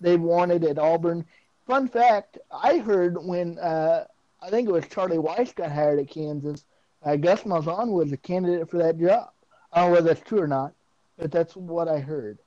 they 0.00 0.16
wanted 0.16 0.64
at 0.64 0.78
Auburn. 0.78 1.24
Fun 1.66 1.88
fact: 1.88 2.38
I 2.52 2.78
heard 2.78 3.16
when 3.16 3.58
uh, 3.58 4.04
I 4.42 4.50
think 4.50 4.68
it 4.68 4.72
was 4.72 4.86
Charlie 4.88 5.16
Weis 5.16 5.54
got 5.54 5.72
hired 5.72 5.98
at 5.98 6.10
Kansas, 6.10 6.64
uh, 7.06 7.16
Gus 7.16 7.42
Malzahn 7.42 7.92
was 7.92 8.12
a 8.12 8.16
candidate 8.16 8.68
for 8.68 8.78
that 8.78 8.98
job. 8.98 9.30
I 9.72 9.80
don't 9.80 9.90
know 9.90 9.94
whether 9.94 10.08
that's 10.08 10.28
true 10.28 10.40
or 10.40 10.48
not, 10.48 10.72
but 11.16 11.30
that's 11.30 11.54
what 11.54 11.88
I 11.88 12.00
heard. 12.00 12.38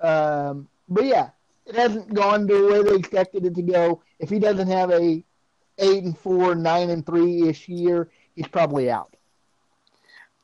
Um, 0.00 0.68
but 0.88 1.04
yeah, 1.04 1.30
it 1.66 1.74
hasn't 1.74 2.12
gone 2.12 2.46
the 2.46 2.66
way 2.66 2.82
they 2.82 2.96
expected 2.96 3.44
it 3.44 3.54
to 3.54 3.62
go. 3.62 4.02
If 4.18 4.30
he 4.30 4.38
doesn't 4.38 4.68
have 4.68 4.90
a 4.90 5.24
eight 5.78 6.04
and 6.04 6.16
four, 6.16 6.54
nine 6.54 6.90
and 6.90 7.04
three 7.04 7.48
ish 7.48 7.68
year, 7.68 8.10
he's 8.34 8.48
probably 8.48 8.90
out. 8.90 9.16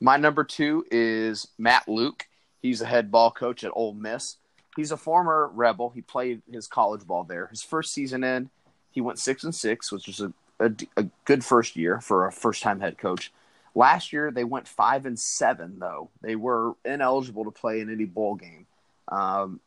My 0.00 0.16
number 0.16 0.44
two 0.44 0.84
is 0.90 1.48
Matt 1.58 1.88
Luke. 1.88 2.26
He's 2.62 2.80
a 2.80 2.86
head 2.86 3.10
ball 3.10 3.30
coach 3.30 3.64
at 3.64 3.72
Ole 3.74 3.94
Miss. 3.94 4.36
He's 4.76 4.92
a 4.92 4.96
former 4.96 5.50
Rebel. 5.52 5.90
He 5.90 6.02
played 6.02 6.42
his 6.50 6.68
college 6.68 7.04
ball 7.04 7.24
there. 7.24 7.48
His 7.48 7.62
first 7.62 7.92
season 7.92 8.22
in, 8.22 8.50
he 8.92 9.00
went 9.00 9.18
six 9.18 9.42
and 9.42 9.54
six, 9.54 9.90
which 9.90 10.06
was 10.06 10.20
a, 10.20 10.32
a, 10.60 10.72
a 10.96 11.06
good 11.24 11.44
first 11.44 11.76
year 11.76 12.00
for 12.00 12.26
a 12.26 12.32
first 12.32 12.62
time 12.62 12.80
head 12.80 12.96
coach. 12.96 13.32
Last 13.74 14.12
year 14.12 14.30
they 14.30 14.44
went 14.44 14.68
five 14.68 15.04
and 15.04 15.18
seven 15.18 15.78
though. 15.78 16.10
They 16.20 16.36
were 16.36 16.74
ineligible 16.84 17.44
to 17.44 17.50
play 17.50 17.80
in 17.80 17.92
any 17.92 18.04
bowl 18.04 18.36
game. 18.36 18.66
Um, 19.08 19.60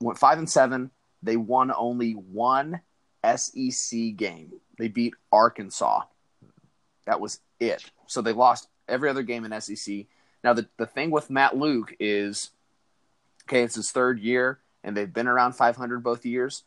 went 0.00 0.18
five 0.18 0.38
and 0.38 0.48
seven. 0.48 0.90
They 1.22 1.36
won 1.36 1.72
only 1.76 2.12
one 2.12 2.80
SEC 3.24 4.16
game. 4.16 4.52
They 4.78 4.88
beat 4.88 5.14
Arkansas. 5.32 6.02
That 7.06 7.20
was 7.20 7.40
it. 7.58 7.90
So 8.06 8.20
they 8.22 8.32
lost 8.32 8.68
every 8.88 9.08
other 9.08 9.22
game 9.22 9.44
in 9.44 9.60
SEC. 9.60 10.06
Now 10.44 10.52
the 10.52 10.68
the 10.76 10.86
thing 10.86 11.10
with 11.10 11.30
Matt 11.30 11.56
Luke 11.56 11.94
is, 11.98 12.50
okay, 13.46 13.62
it's 13.62 13.74
his 13.74 13.90
third 13.90 14.20
year, 14.20 14.60
and 14.84 14.96
they've 14.96 15.12
been 15.12 15.26
around 15.26 15.54
500 15.54 16.02
both 16.02 16.24
years. 16.24 16.62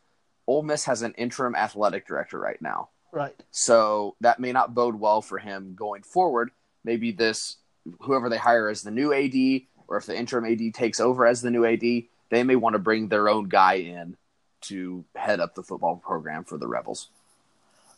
Ole 0.47 0.63
Miss 0.63 0.85
has 0.85 1.01
an 1.03 1.13
interim 1.13 1.55
athletic 1.55 2.05
director 2.07 2.37
right 2.39 2.61
now, 2.61 2.89
Right. 3.13 3.35
so 3.51 4.15
that 4.19 4.39
may 4.39 4.51
not 4.51 4.73
bode 4.73 4.95
well 4.95 5.21
for 5.21 5.37
him 5.37 5.75
going 5.75 6.01
forward. 6.03 6.51
Maybe 6.83 7.11
this 7.11 7.57
whoever 8.01 8.27
they 8.27 8.37
hire 8.37 8.67
as 8.67 8.81
the 8.81 8.91
new 8.91 9.13
AD, 9.13 9.67
or 9.87 9.97
if 9.97 10.05
the 10.05 10.17
interim 10.17 10.45
AD 10.45 10.73
takes 10.73 10.99
over 10.99 11.25
as 11.25 11.41
the 11.41 11.51
new 11.51 11.63
AD, 11.65 11.81
they 12.29 12.43
may 12.43 12.55
want 12.55 12.73
to 12.73 12.79
bring 12.79 13.07
their 13.07 13.29
own 13.29 13.47
guy 13.47 13.75
in 13.75 14.17
to 14.61 15.03
head 15.15 15.39
up 15.39 15.55
the 15.55 15.63
football 15.63 15.95
program 15.97 16.43
for 16.43 16.57
the 16.57 16.67
Rebels. 16.67 17.09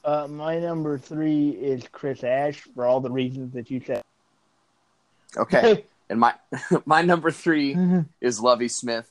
Uh, 0.04 0.28
my 0.30 0.60
number 0.60 0.98
three 0.98 1.50
is 1.52 1.84
Chris 1.92 2.24
Ash 2.24 2.60
for 2.76 2.86
all 2.86 3.00
the 3.00 3.10
reasons 3.12 3.54
that 3.54 3.72
you 3.72 3.82
said. 3.86 4.02
Okay, 5.38 5.86
and 6.10 6.20
my 6.20 6.34
my 6.86 7.02
number 7.02 7.32
three 7.32 7.76
Mhm. 7.76 8.06
is 8.22 8.40
Lovie 8.40 8.68
Smith, 8.68 9.10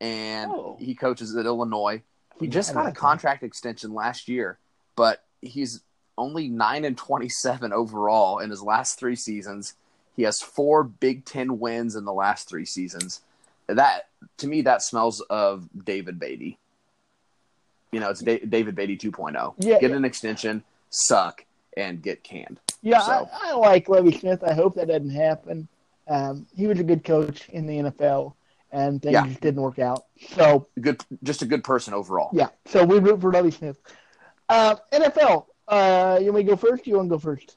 and 0.00 0.50
Oh. 0.52 0.76
he 0.78 0.94
coaches 0.94 1.34
at 1.36 1.46
Illinois. 1.46 2.02
He 2.38 2.46
just 2.46 2.72
got 2.74 2.86
a 2.86 2.92
contract 2.92 3.42
extension 3.42 3.94
last 3.94 4.28
year, 4.28 4.58
but 4.94 5.24
he's 5.42 5.82
only 6.16 6.48
nine 6.48 6.84
and 6.84 6.96
twenty-seven 6.96 7.72
overall 7.72 8.38
in 8.38 8.50
his 8.50 8.62
last 8.62 8.98
three 8.98 9.16
seasons. 9.16 9.74
He 10.14 10.22
has 10.24 10.40
four 10.40 10.84
Big 10.84 11.24
Ten 11.24 11.58
wins 11.58 11.96
in 11.96 12.04
the 12.04 12.12
last 12.12 12.48
three 12.48 12.64
seasons. 12.64 13.22
That 13.66 14.08
to 14.38 14.46
me, 14.46 14.62
that 14.62 14.82
smells 14.82 15.20
of 15.22 15.68
David 15.84 16.18
Beaty. 16.20 16.58
You 17.92 18.00
know, 18.00 18.10
it's 18.10 18.20
da- 18.20 18.44
David 18.44 18.74
Beaty 18.74 18.96
2.0. 18.98 19.54
Yeah. 19.58 19.78
Get 19.80 19.90
an 19.92 20.04
extension, 20.04 20.62
suck, 20.90 21.44
and 21.76 22.02
get 22.02 22.22
canned. 22.22 22.60
Yeah, 22.82 23.00
So- 23.00 23.28
I, 23.32 23.50
I 23.50 23.54
like 23.54 23.88
Lovie 23.88 24.16
Smith. 24.16 24.42
I 24.44 24.52
hope 24.52 24.74
that 24.74 24.88
doesn't 24.88 25.10
happen. 25.10 25.68
Um, 26.06 26.46
he 26.54 26.66
was 26.66 26.78
a 26.78 26.84
good 26.84 27.04
coach 27.04 27.48
in 27.50 27.66
the 27.66 27.78
NFL, 27.90 28.34
and 28.72 29.00
things 29.02 29.12
Yeah. 29.12 29.26
just 29.26 29.40
didn't 29.40 29.60
work 29.62 29.78
out. 29.78 30.04
So 30.34 30.66
Good, 30.80 31.02
just 31.22 31.42
a 31.42 31.46
good 31.46 31.64
person 31.64 31.92
overall. 31.94 32.30
yeah, 32.32 32.48
so 32.66 32.84
we 32.84 32.98
root 32.98 33.20
for 33.20 33.32
Lovie 33.32 33.50
Smith. 33.50 33.78
Uh, 34.48 34.76
NFL. 34.92 35.46
Uh, 35.66 36.18
you 36.20 36.32
want 36.32 36.36
me 36.36 36.42
to 36.44 36.50
go 36.50 36.56
first? 36.56 36.86
You 36.86 36.96
want 36.96 37.08
to 37.10 37.14
go 37.16 37.18
first? 37.18 37.56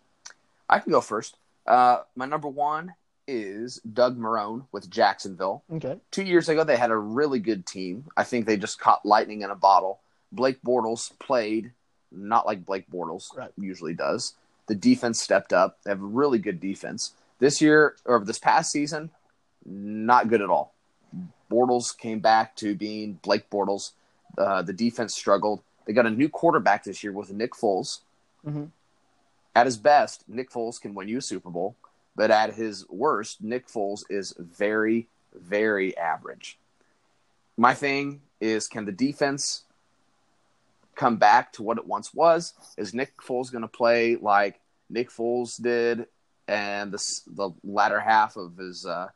I 0.70 0.80
can 0.80 0.91
go 0.91 1.00
first. 1.00 1.38
Uh, 1.65 2.00
my 2.15 2.26
number 2.26 2.50
one 2.50 2.94
is 3.28 3.80
Doug 3.94 4.17
Marrone 4.20 4.65
with 4.74 4.89
Jacksonville. 4.89 5.63
Okay. 5.72 5.98
Two 6.12 6.24
years 6.24 6.50
ago, 6.50 6.65
they 6.65 6.76
had 6.76 6.91
a 6.91 6.98
really 6.98 7.39
good 7.39 7.65
team. 7.65 8.06
I 8.17 8.26
think 8.26 8.46
they 8.46 8.58
just 8.58 8.80
caught 8.80 9.06
lightning 9.06 9.44
in 9.44 9.50
a 9.50 9.56
bottle. 9.56 10.02
Blake 10.32 10.62
Bortles 10.63 11.17
played 11.20 11.72
not 12.12 12.46
like 12.46 12.65
Blake 12.65 12.89
Bortles 12.89 13.36
Right. 13.36 13.52
usually 13.58 13.94
does. 13.94 14.36
The 14.67 14.76
defense 14.76 15.22
stepped 15.22 15.54
up. 15.54 15.78
They 15.84 15.91
have 15.91 16.02
a 16.02 16.06
really 16.06 16.39
good 16.39 16.60
defense. 16.60 17.13
This 17.39 17.62
year, 17.62 17.96
or 18.06 18.20
this 18.24 18.39
past 18.39 18.72
season, 18.72 19.12
not 19.65 20.28
good 20.28 20.41
at 20.41 20.50
all. 20.50 20.74
Bortles 21.50 21.98
came 21.98 22.20
back 22.20 22.56
to 22.58 22.76
being 22.76 23.13
Blake 23.22 23.50
Bortles. 23.50 23.91
Uh, 24.38 24.62
the 24.62 24.74
defense 24.74 25.13
struggled. 25.13 25.62
They 25.86 25.94
got 25.94 26.06
a 26.06 26.10
new 26.12 26.30
quarterback 26.30 26.84
this 26.84 27.04
year 27.04 27.12
with 27.12 27.32
Nick 27.34 27.54
Foles 27.54 28.02
Mhm. 28.46 28.72
at 29.56 29.65
his 29.65 29.78
best, 29.78 30.28
Nick 30.30 30.50
Foles 30.52 30.80
can 30.80 30.94
win 30.94 31.08
you 31.10 31.17
a 31.17 31.22
Super 31.22 31.50
Bowl. 31.50 31.76
but 32.13 32.30
at 32.30 32.56
his 32.56 32.88
worst, 32.89 33.41
Nick 33.41 33.67
Foles 33.70 34.04
is 34.10 34.34
very, 34.38 35.08
very 35.34 35.96
average. 35.98 36.60
My 37.56 37.74
thing 37.74 38.22
is, 38.41 38.67
can 38.67 38.84
the 38.84 38.91
defense 38.91 39.63
come 40.96 41.18
back 41.18 41.54
to 41.54 41.64
what 41.64 41.78
it 41.78 41.86
once 41.86 42.14
was? 42.14 42.54
Is 42.78 42.94
Nick 42.94 43.18
Foles 43.18 43.52
going 43.52 43.64
to 43.64 43.68
play 43.68 44.16
like 44.16 44.60
Nick 44.90 45.10
Foles 45.10 45.62
did 45.62 46.08
and 46.48 46.92
the 46.92 47.22
the 47.28 47.52
latter 47.64 48.00
half 48.00 48.36
of 48.36 48.58
his 48.58 48.86
uh, 48.86 49.08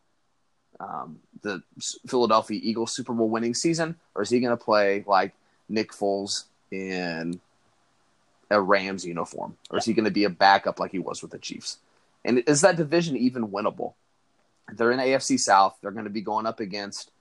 um, 0.80 1.20
the 1.42 1.62
Philadelphia 2.08 2.60
Eagles 2.62 2.96
Super 2.96 3.14
Bowl 3.14 3.30
winning 3.30 3.54
season, 3.54 3.96
or 4.14 4.22
is 4.22 4.30
he 4.30 4.40
going 4.40 4.58
to 4.58 4.64
play 4.64 5.04
like 5.06 5.34
Nick 5.70 5.92
Foles 5.92 6.46
in 6.72 7.40
a 8.50 8.62
Rams 8.62 9.06
uniform, 9.06 9.58
or 9.70 9.78
is 9.78 9.86
he 9.86 9.94
going 9.94 10.06
to 10.06 10.12
be 10.12 10.24
a 10.24 10.30
backup 10.30 10.80
like 10.80 10.92
he 10.92 11.00
was 11.00 11.22
with 11.22 11.32
the 11.32 11.40
Chiefs? 11.40 11.80
And 12.24 12.44
is 12.48 12.62
that 12.62 12.78
division 12.78 13.18
even 13.18 13.50
winnable? 13.50 13.94
They're 14.74 14.92
in 14.92 15.00
AFC 15.00 15.40
South. 15.40 15.78
They're 15.82 15.92
going 15.92 16.06
to 16.06 16.10
be 16.10 16.22
going 16.22 16.46
up 16.46 16.60
against 16.60 17.12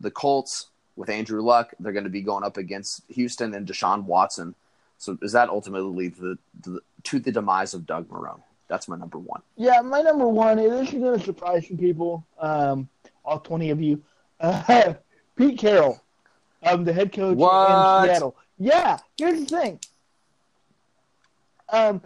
the 0.00 0.10
Colts 0.10 0.68
with 0.98 1.08
Andrew 1.08 1.40
Luck. 1.40 1.72
They're 1.78 1.92
going 1.92 2.04
to 2.04 2.10
be 2.10 2.22
going 2.22 2.44
up 2.44 2.56
against 2.56 3.02
Houston 3.08 3.54
and 3.54 3.66
Deshaun 3.66 4.04
Watson. 4.04 4.54
So 4.98 5.16
is 5.22 5.32
that 5.32 5.48
ultimately 5.48 6.08
the, 6.08 6.36
the 6.62 6.80
to 7.04 7.20
the 7.20 7.30
demise 7.30 7.72
of 7.72 7.86
Doug 7.86 8.08
Marrone? 8.08 8.42
That's 8.66 8.88
my 8.88 8.96
number 8.96 9.18
one. 9.18 9.40
Yeah, 9.56 9.80
my 9.80 10.02
number 10.02 10.26
one. 10.28 10.58
This 10.58 10.92
is 10.92 11.00
going 11.00 11.18
to 11.18 11.24
surprise 11.24 11.68
some 11.68 11.78
people. 11.78 12.26
Um, 12.38 12.88
all 13.24 13.38
twenty 13.38 13.70
of 13.70 13.80
you. 13.80 14.02
Uh, 14.40 14.94
Pete 15.36 15.58
Carroll, 15.58 16.02
um, 16.64 16.84
the 16.84 16.92
head 16.92 17.12
coach 17.12 17.36
what? 17.36 18.02
in 18.02 18.08
Seattle. 18.08 18.36
Yeah, 18.58 18.98
here's 19.16 19.38
the 19.40 19.46
thing. 19.46 19.80
Um, 21.70 22.02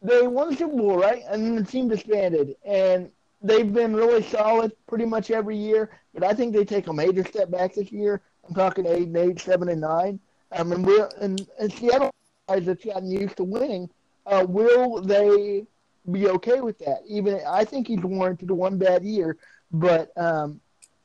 they 0.00 0.26
won 0.28 0.50
the 0.50 0.56
Super 0.56 0.76
Bowl, 0.76 0.96
right? 0.96 1.24
And 1.28 1.44
then 1.44 1.56
the 1.56 1.64
team 1.64 1.88
disbanded, 1.88 2.54
and 2.64 3.10
they've 3.42 3.72
been 3.72 3.96
really 3.96 4.22
solid 4.22 4.72
pretty 4.86 5.06
much 5.06 5.32
every 5.32 5.56
year. 5.56 5.90
But 6.14 6.22
I 6.22 6.34
think 6.34 6.54
they 6.54 6.64
take 6.64 6.86
a 6.86 6.92
major 6.92 7.24
step 7.24 7.50
back 7.50 7.74
this 7.74 7.90
year. 7.90 8.22
I'm 8.48 8.54
talking 8.54 8.86
eight 8.86 9.08
and 9.08 9.16
eight, 9.16 9.40
seven 9.40 9.68
and 9.68 9.80
nine. 9.80 10.20
Um, 10.52 10.72
and 10.72 10.86
we're 10.86 11.08
and, 11.20 11.46
and 11.60 11.72
Seattle 11.72 12.14
guys 12.48 12.64
that's 12.64 12.84
gotten 12.84 13.10
used 13.10 13.36
to 13.36 13.44
winning. 13.44 13.90
Uh, 14.26 14.46
will 14.48 15.02
they 15.02 15.66
be 16.10 16.28
okay 16.28 16.60
with 16.60 16.78
that? 16.78 17.02
Even 17.06 17.40
I 17.46 17.64
think 17.64 17.88
he's 17.88 18.02
warranted 18.02 18.50
one 18.50 18.78
bad 18.78 19.04
year, 19.04 19.36
but 19.70 20.10
um, 20.16 20.60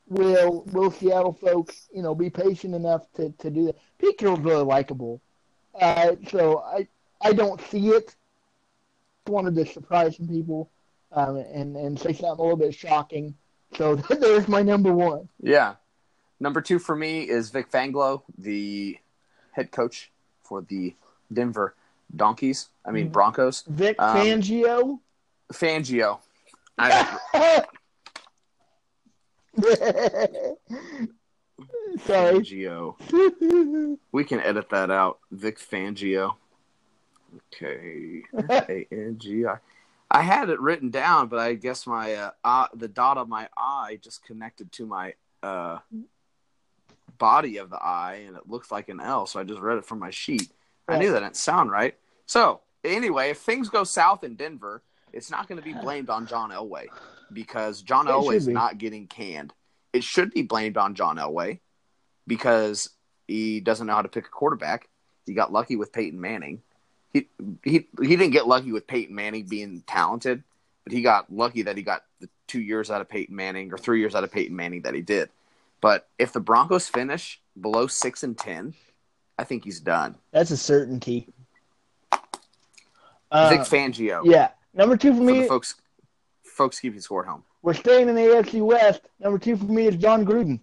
will 0.08 0.64
will 0.72 0.90
Seattle 0.90 1.34
folks, 1.34 1.88
you 1.92 2.02
know, 2.02 2.14
be 2.14 2.30
patient 2.30 2.74
enough 2.74 3.02
to, 3.14 3.30
to 3.38 3.50
do 3.50 3.66
that? 3.66 3.76
Pete 3.98 4.18
Carroll's 4.18 4.40
really 4.40 4.64
likable, 4.64 5.20
uh, 5.80 6.12
so 6.28 6.60
I 6.60 6.88
I 7.20 7.32
don't 7.32 7.60
see 7.68 7.88
it. 7.88 8.14
Wanted 9.26 9.54
to 9.54 9.66
surprise 9.66 10.16
some 10.16 10.28
people 10.28 10.70
um, 11.12 11.36
and 11.36 11.76
and 11.76 11.98
say 11.98 12.12
something 12.12 12.38
a 12.38 12.42
little 12.42 12.56
bit 12.56 12.74
shocking. 12.74 13.34
So 13.76 13.96
there's 14.20 14.48
my 14.48 14.62
number 14.62 14.92
one. 14.92 15.28
Yeah, 15.42 15.74
number 16.44 16.60
two 16.60 16.78
for 16.78 16.94
me 16.94 17.22
is 17.22 17.48
Vic 17.50 17.70
Fangio, 17.72 18.22
the 18.38 18.98
head 19.52 19.72
coach 19.72 20.12
for 20.42 20.60
the 20.60 20.94
Denver 21.32 21.74
Donkeys. 22.14 22.68
I 22.84 22.90
mean 22.92 23.08
Broncos. 23.08 23.62
Vic 23.66 23.96
Um, 23.98 24.16
Fangio. 24.16 24.98
Fangio. 25.52 26.18
I, 26.78 27.18
Sorry. 32.04 32.40
Fangio. 32.40 33.98
We 34.12 34.24
can 34.24 34.40
edit 34.40 34.68
that 34.70 34.90
out. 34.90 35.18
Vic 35.30 35.58
Fangio. 35.58 36.34
Okay. 37.54 38.22
A 38.50 38.86
N 38.92 39.16
G 39.18 39.46
I. 39.46 39.56
I 40.10 40.20
had 40.22 40.50
it 40.50 40.60
written 40.60 40.90
down, 40.90 41.28
but 41.28 41.38
I 41.38 41.54
guess 41.54 41.86
my 41.86 42.14
uh, 42.14 42.30
uh, 42.44 42.66
the 42.74 42.88
dot 42.88 43.16
of 43.18 43.28
my 43.28 43.48
eye 43.56 43.98
just 44.02 44.24
connected 44.24 44.70
to 44.72 44.86
my 44.86 45.14
uh, 45.42 45.78
body 47.18 47.58
of 47.58 47.70
the 47.70 47.76
eye, 47.76 48.24
and 48.26 48.36
it 48.36 48.48
looks 48.48 48.70
like 48.70 48.88
an 48.88 49.00
L. 49.00 49.26
So 49.26 49.40
I 49.40 49.44
just 49.44 49.60
read 49.60 49.78
it 49.78 49.84
from 49.84 49.98
my 49.98 50.10
sheet. 50.10 50.50
I 50.88 50.98
knew 50.98 51.12
that 51.12 51.20
didn't 51.20 51.36
sound 51.36 51.70
right. 51.70 51.94
So 52.26 52.60
anyway, 52.84 53.30
if 53.30 53.38
things 53.38 53.68
go 53.68 53.84
south 53.84 54.24
in 54.24 54.34
Denver, 54.34 54.82
it's 55.12 55.30
not 55.30 55.48
going 55.48 55.58
to 55.58 55.64
be 55.64 55.72
blamed 55.82 56.10
on 56.10 56.26
John 56.26 56.50
Elway 56.50 56.86
because 57.32 57.82
John 57.82 58.06
Elway 58.06 58.34
is 58.34 58.48
not 58.48 58.78
getting 58.78 59.06
canned. 59.06 59.52
It 59.92 60.04
should 60.04 60.32
be 60.32 60.42
blamed 60.42 60.76
on 60.76 60.94
John 60.94 61.16
Elway 61.16 61.60
because 62.26 62.90
he 63.26 63.60
doesn't 63.60 63.86
know 63.86 63.94
how 63.94 64.02
to 64.02 64.08
pick 64.08 64.26
a 64.26 64.30
quarterback. 64.30 64.88
He 65.26 65.34
got 65.34 65.52
lucky 65.52 65.76
with 65.76 65.92
Peyton 65.92 66.20
Manning. 66.20 66.62
He 67.12 67.28
he 67.62 67.86
he 68.00 68.16
didn't 68.16 68.32
get 68.32 68.46
lucky 68.46 68.72
with 68.72 68.86
Peyton 68.86 69.14
Manning 69.14 69.46
being 69.46 69.82
talented, 69.86 70.42
but 70.82 70.92
he 70.92 71.00
got 71.00 71.32
lucky 71.32 71.62
that 71.62 71.76
he 71.76 71.82
got 71.82 72.04
the 72.20 72.28
two 72.46 72.60
years 72.60 72.90
out 72.90 73.00
of 73.00 73.08
Peyton 73.08 73.34
Manning 73.34 73.72
or 73.72 73.78
three 73.78 74.00
years 74.00 74.14
out 74.14 74.24
of 74.24 74.32
Peyton 74.32 74.56
Manning 74.56 74.82
that 74.82 74.94
he 74.94 75.00
did. 75.00 75.30
But 75.80 76.08
if 76.18 76.32
the 76.32 76.40
Broncos 76.40 76.88
finish 76.88 77.40
below 77.60 77.86
six 77.86 78.22
and 78.22 78.36
ten, 78.38 78.74
I 79.38 79.44
think 79.44 79.64
he's 79.64 79.80
done. 79.80 80.16
That's 80.32 80.50
a 80.50 80.56
certainty. 80.56 81.28
Uh, 83.30 83.48
Vic 83.50 83.60
Fangio. 83.60 84.22
yeah. 84.24 84.50
Number 84.74 84.96
two 84.96 85.12
for 85.12 85.18
For 85.18 85.24
me, 85.24 85.46
folks 85.48 85.74
folks 86.42 86.78
keeping 86.80 87.00
score 87.00 87.22
at 87.24 87.28
home. 87.28 87.42
we're 87.62 87.74
staying 87.74 88.08
in 88.08 88.14
the 88.14 88.20
AFC 88.22 88.60
West. 88.60 89.02
Number 89.20 89.38
two 89.38 89.56
for 89.56 89.64
me 89.64 89.86
is 89.86 89.96
Jon 89.96 90.24
Gruden. 90.24 90.60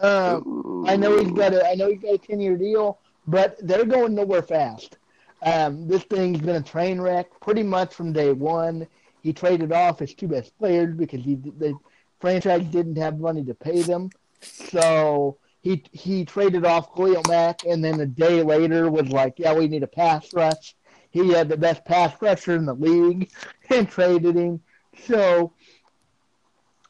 Um, 0.00 0.84
I 0.88 0.96
know 0.96 1.16
he's 1.18 1.30
got 1.32 1.52
a 1.52 1.68
I 1.68 1.74
know 1.74 1.88
he's 1.88 2.00
got 2.00 2.14
a 2.14 2.18
ten 2.18 2.40
year 2.40 2.56
deal, 2.56 2.98
but 3.26 3.56
they're 3.66 3.84
going 3.84 4.14
nowhere 4.14 4.42
fast. 4.42 4.98
Um, 5.44 5.88
this 5.88 6.02
thing's 6.04 6.40
been 6.40 6.56
a 6.56 6.62
train 6.62 7.00
wreck 7.00 7.28
pretty 7.40 7.62
much 7.64 7.94
from 7.94 8.12
day 8.12 8.32
one. 8.32 8.86
He 9.22 9.32
traded 9.32 9.72
off 9.72 9.98
his 10.00 10.14
two 10.14 10.28
best 10.28 10.56
players 10.58 10.94
because 10.94 11.22
he 11.24 11.34
the 11.36 11.74
franchise 12.20 12.64
didn't 12.66 12.96
have 12.96 13.18
money 13.18 13.44
to 13.44 13.54
pay 13.54 13.82
them, 13.82 14.10
so 14.42 15.38
he 15.60 15.84
he 15.92 16.24
traded 16.24 16.66
off 16.66 16.94
Khalil 16.94 17.22
Mack, 17.28 17.64
and 17.64 17.84
then 17.84 18.00
a 18.00 18.06
day 18.06 18.42
later 18.42 18.90
was 18.90 19.08
like, 19.08 19.38
yeah, 19.38 19.54
we 19.54 19.68
need 19.68 19.82
a 19.82 19.88
pass 19.88 20.32
rush. 20.34 20.74
He 21.10 21.28
had 21.30 21.48
the 21.48 21.56
best 21.56 21.84
pass 21.84 22.14
rusher 22.20 22.56
in 22.56 22.66
the 22.66 22.74
league, 22.74 23.30
and 23.70 23.88
traded 23.88 24.36
him. 24.36 24.60
So 25.06 25.52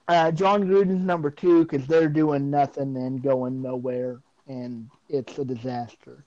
uh, 0.09 0.31
Jon 0.33 0.65
Gruden's 0.65 1.05
number 1.05 1.31
two 1.31 1.65
because 1.65 1.87
they're 1.87 2.09
doing 2.09 2.51
nothing 2.51 2.97
and 2.97 3.23
going 3.23 3.63
nowhere, 3.63 4.21
and 4.49 4.89
it's 5.09 5.39
a 5.39 5.45
disaster. 5.45 6.25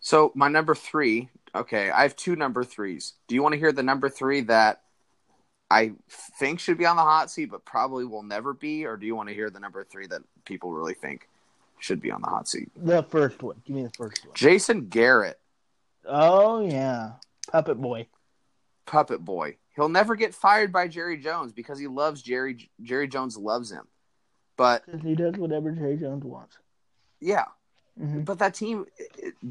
So 0.00 0.32
my 0.34 0.48
number 0.48 0.74
three. 0.74 1.28
Okay, 1.54 1.88
I 1.90 2.02
have 2.02 2.16
two 2.16 2.34
number 2.34 2.64
threes. 2.64 3.12
Do 3.28 3.36
you 3.36 3.42
want 3.42 3.52
to 3.52 3.58
hear 3.58 3.70
the 3.70 3.82
number 3.82 4.08
three 4.08 4.40
that 4.42 4.82
I 5.70 5.92
think 6.38 6.60
should 6.60 6.78
be 6.78 6.86
on 6.86 6.96
the 6.96 7.02
hot 7.02 7.30
seat, 7.30 7.46
but 7.46 7.64
probably 7.64 8.04
will 8.04 8.22
never 8.22 8.52
be, 8.52 8.84
or 8.84 8.96
do 8.96 9.06
you 9.06 9.16
want 9.16 9.28
to 9.28 9.34
hear 9.34 9.50
the 9.50 9.60
number 9.60 9.82
three 9.84 10.06
that 10.08 10.22
people 10.44 10.72
really 10.72 10.94
think 10.94 11.28
should 11.80 12.00
be 12.00 12.10
on 12.10 12.20
the 12.20 12.28
hot 12.28 12.46
seat? 12.48 12.70
The 12.76 13.02
first 13.02 13.42
one. 13.42 13.62
Give 13.64 13.76
me 13.76 13.82
the 13.84 13.90
first 13.90 14.24
one. 14.26 14.34
Jason 14.34 14.86
Garrett, 14.88 15.40
Oh 16.06 16.60
yeah, 16.60 17.12
Puppet 17.50 17.80
Boy. 17.80 18.06
puppet 18.86 19.24
boy. 19.24 19.56
He'll 19.74 19.88
never 19.88 20.14
get 20.14 20.34
fired 20.34 20.70
by 20.72 20.86
Jerry 20.86 21.16
Jones 21.16 21.52
because 21.52 21.78
he 21.78 21.86
loves 21.88 22.22
Jerry. 22.22 22.70
Jerry 22.82 23.08
Jones 23.08 23.36
loves 23.36 23.72
him. 23.72 23.88
But 24.56 24.84
he 25.02 25.14
does 25.16 25.34
whatever 25.36 25.72
Jerry 25.72 25.96
Jones 25.96 26.24
wants. 26.24 26.58
yeah, 27.20 27.46
hmm 27.98 28.20
But 28.20 28.38
that 28.38 28.54
team, 28.54 28.84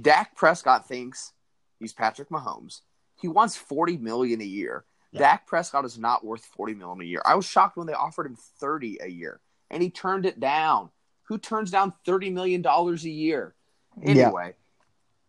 Dak 0.02 0.36
Prescott 0.36 0.88
thinks 0.88 1.34
he's 1.80 1.92
Patrick 1.92 2.30
Mahomes. 2.30 2.82
He 3.20 3.28
wants 3.28 3.58
forty 3.58 3.98
million 3.98 4.40
a 4.40 4.46
year. 4.46 4.86
Yeah. 5.14 5.20
Dak 5.20 5.48
Prescott 5.48 5.86
is 5.86 5.98
not 5.98 6.26
worth 6.26 6.44
forty 6.44 6.74
million 6.74 7.02
a 7.02 7.06
year. 7.06 7.22
I 7.24 7.36
was 7.36 7.46
shocked 7.46 7.78
when 7.78 7.88
they 7.88 7.94
offered 7.94 8.26
him 8.26 8.36
thirty 8.60 8.98
a 9.02 9.08
year, 9.08 9.40
and 9.70 9.82
he 9.82 9.90
turned 9.90 10.26
it 10.26 10.40
down. 10.40 10.90
Who 11.24 11.38
turns 11.38 11.72
down 11.72 11.94
thirty 12.06 12.30
million 12.30 12.62
dollars 12.62 13.06
a 13.06 13.10
year? 13.10 13.54
Yeah. 14.02 14.10
Anyway, 14.10 14.56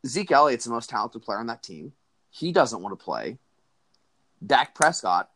Zeke 0.06 0.32
Elliott's 0.32 0.64
the 0.64 0.70
most 0.70 0.90
talented 0.90 1.22
player 1.22 1.38
on 1.38 1.46
that 1.48 1.62
team. 1.62 1.92
He 2.30 2.50
doesn't 2.50 2.82
want 2.82 2.98
to 2.98 3.04
play. 3.04 3.38
Dak 4.44 4.74
Prescott 4.74 5.30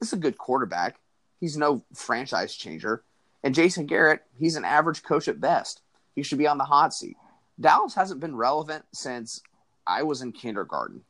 is 0.00 0.12
a 0.12 0.16
good 0.16 0.36
quarterback. 0.36 0.96
He's 1.40 1.56
no 1.56 1.84
franchise 1.94 2.54
changer. 2.54 3.04
And 3.42 3.54
Jason 3.54 3.86
Garrett, 3.86 4.22
he's 4.38 4.56
an 4.56 4.64
average 4.64 5.02
coach 5.02 5.28
at 5.28 5.40
best. 5.40 5.80
He 6.14 6.22
should 6.22 6.38
be 6.38 6.48
on 6.48 6.58
the 6.58 6.64
hot 6.64 6.92
seat. 6.92 7.16
Dallas 7.60 7.94
hasn't 7.94 8.20
been 8.20 8.36
relevant 8.36 8.84
since 8.92 9.40
I 9.86 10.02
was 10.02 10.22
in 10.22 10.32
kindergarten. 10.32 11.02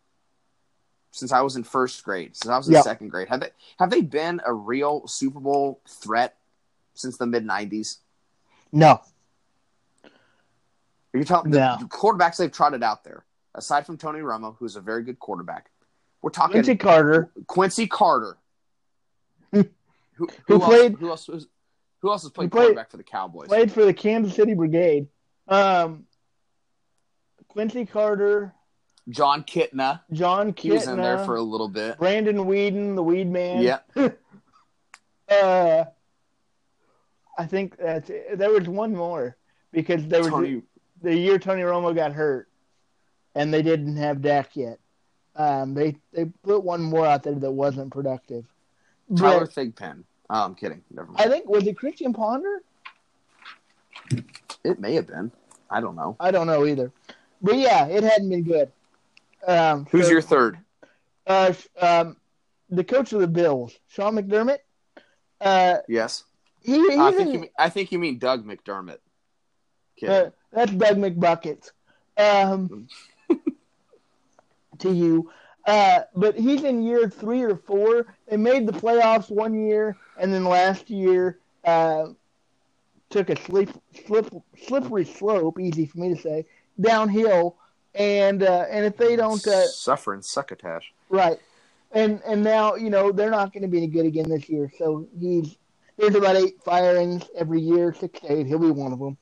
Since 1.17 1.33
I 1.33 1.41
was 1.41 1.57
in 1.57 1.65
first 1.65 2.05
grade, 2.05 2.37
since 2.37 2.51
I 2.51 2.59
was 2.59 2.69
in 2.69 2.75
Yeah. 2.75 2.83
second 2.83 3.09
grade, 3.09 3.29
have 3.29 3.41
they 3.41 3.49
have 3.79 3.89
they 3.89 4.03
been 4.03 4.43
a 4.45 4.53
real 4.53 5.07
Super 5.09 5.41
Bowl 5.41 5.81
threat 5.89 6.37
since 6.93 7.17
the 7.17 7.25
mid 7.27 7.43
'90s? 7.43 8.01
No. 8.71 9.01
Are 10.05 10.11
you 11.19 11.25
talking 11.25 11.53
No. 11.53 11.79
the 11.81 11.87
quarterbacks 11.87 12.37
they've 12.37 12.53
trotted 12.53 12.83
out 12.83 13.03
there, 13.03 13.25
aside 13.55 13.87
from 13.87 13.97
Tony 13.97 14.19
Romo, 14.21 14.57
who's 14.59 14.77
a 14.77 14.83
very 14.83 15.03
good 15.05 15.19
quarterback? 15.19 15.71
We're 16.21 16.29
talking 16.29 16.53
Quincy 16.53 16.77
Carter. 16.77 17.31
Quincy 17.47 17.87
Carter. 17.87 18.37
Hmm. 19.55 19.63
who, 20.17 20.29
Who 20.49 20.55
else, 20.57 20.65
played- 20.65 20.95
Who 20.97 21.09
else? 21.09 21.29
was- 21.29 21.47
Who 22.01 22.11
else 22.11 22.25
has 22.25 22.31
played 22.33 22.53
played- 22.53 22.61
quarterback 22.65 22.91
for 22.91 22.99
the 22.99 23.05
Cowboys? 23.05 23.49
Played 23.49 23.73
for 23.73 23.87
the 23.87 23.95
Kansas 23.95 24.35
City 24.35 24.53
Brigade. 24.53 25.09
Um, 25.49 26.07
Quincy 27.49 27.87
Carter. 27.87 28.53
Jon 29.09 29.45
Kitna. 29.45 30.01
Jon 30.13 30.53
Kitna. 30.53 30.61
He 30.61 30.71
was 30.73 30.89
in 30.89 30.97
there 30.97 31.25
for 31.25 31.37
a 31.37 31.43
little 31.43 31.69
bit. 31.69 31.99
Brandon 31.99 32.39
Weeden, 32.39 32.95
the 32.97 33.03
Weed 33.03 33.31
Man. 33.31 33.63
Yeah. 33.63 33.79
Uh, 35.29 35.85
I 37.37 37.47
think 37.47 37.77
that's 37.79 38.09
it. 38.11 38.39
there 38.39 38.53
was 38.53 38.69
one 38.69 38.95
more 38.95 39.37
because 39.73 40.07
there 40.07 40.21
was 40.21 40.31
the, 40.31 40.63
the 41.03 41.17
year 41.17 41.37
Tony 41.39 41.63
Romo 41.63 41.93
got 41.93 42.13
hurt, 42.13 42.49
and 43.35 43.53
they 43.53 43.61
didn't 43.61 43.97
have 43.97 44.23
Dak 44.23 44.55
yet. 44.55 44.79
Um, 45.35 45.75
they 45.75 45.97
they 46.13 46.27
put 46.45 46.63
one 46.63 46.81
more 46.81 47.05
out 47.05 47.25
there 47.25 47.35
that 47.35 47.51
wasn't 47.51 47.93
productive. 47.93 48.47
Tyler 49.17 49.41
But 49.41 49.51
Thigpen. 49.51 50.05
Oh, 50.31 50.45
I'm 50.45 50.55
kidding. 50.55 50.83
Never 50.91 51.09
mind. 51.09 51.21
I 51.21 51.29
think 51.29 51.49
was 51.49 51.67
it 51.67 51.77
Christian 51.77 52.13
Ponder? 52.13 52.63
it 54.65 54.79
may 54.79 54.95
have 54.95 55.07
been. 55.07 55.33
I 55.71 55.81
don't 55.81 55.97
know. 55.97 56.17
I 56.21 56.31
don't 56.31 56.47
know 56.47 56.65
either. 56.67 56.93
But 57.43 57.57
yeah, 57.57 57.87
it 57.87 58.03
hadn't 58.05 58.29
been 58.29 58.45
good. 58.45 58.71
Um, 59.47 59.87
Who's 59.91 60.11
your 60.11 60.21
third? 60.23 60.59
uh, 61.27 61.53
um, 61.81 62.17
the 62.71 62.85
coach 62.85 63.13
of 63.13 63.21
the 63.21 63.29
Bills, 63.29 63.79
Sean 63.89 64.15
McDermott? 64.17 64.59
Uh, 65.41 65.77
Yes. 65.89 66.25
he, 66.63 66.75
I 66.99 67.11
think 67.13 67.29
in- 67.29 67.33
you 67.35 67.39
mean, 67.41 67.51
I 67.59 67.69
think 67.69 67.93
you 67.93 67.99
mean 67.99 68.19
Doug 68.19 68.45
McDermott. 68.45 68.99
Uh, 70.07 70.31
that's 70.53 70.73
Doug 70.73 70.97
McBuckets. 70.99 71.71
Um, 72.19 72.89
to 74.79 74.93
you. 74.93 75.31
Uh, 75.67 76.03
but 76.15 76.39
he's 76.39 76.63
in 76.63 76.83
year 76.83 77.09
three 77.09 77.43
or 77.43 77.57
four. 77.57 78.07
They 78.29 78.37
made 78.37 78.67
the 78.67 78.73
playoffs 78.73 79.31
one 79.31 79.67
year, 79.67 79.97
and 80.19 80.33
then 80.33 80.45
last 80.45 80.91
year 80.91 81.39
uh, 81.65 82.07
took 83.11 83.31
a 83.31 83.37
slip, 83.43 83.71
slip, 84.07 84.33
slippery 84.67 85.05
slope, 85.05 85.59
easy 85.59 85.87
for 85.87 85.99
me 85.99 86.15
to 86.15 86.21
say, 86.21 86.47
downhill. 86.81 87.57
And 87.97 88.43
uh, 88.43 88.67
and 88.71 88.85
if 88.85 88.97
they 88.97 89.17
don't 89.17 89.45
uh, 89.47 89.67
Suffering 89.67 90.21
succotash. 90.23 90.93
right, 91.09 91.39
and 91.93 92.21
and 92.27 92.43
now 92.43 92.75
you 92.75 92.91
know 92.91 93.11
they're 93.11 93.31
not 93.31 93.53
going 93.55 93.63
to 93.63 93.69
be 93.69 93.79
any 93.79 93.87
good 93.87 94.05
again 94.07 94.29
this 94.29 94.49
year. 94.51 94.71
So 94.79 95.09
he's 95.19 95.57
there's 95.97 96.15
about 96.15 96.37
eight 96.37 96.63
firings 96.63 97.25
every 97.35 97.61
year, 97.61 97.95
six 97.95 98.21
to 98.21 98.33
eight. 98.33 98.47
He'll 98.47 98.59
be 98.59 98.71
one 98.71 98.93
of 98.93 98.99
them. 98.99 99.17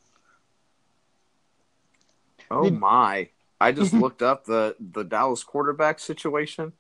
Oh 2.50 2.64
Did- 2.64 2.78
my! 2.78 3.28
I 3.60 3.72
just 3.72 3.92
looked 3.94 4.22
up 4.22 4.44
the 4.44 4.76
the 4.80 5.04
Dallas 5.04 5.44
quarterback 5.44 5.98
situation. 5.98 6.72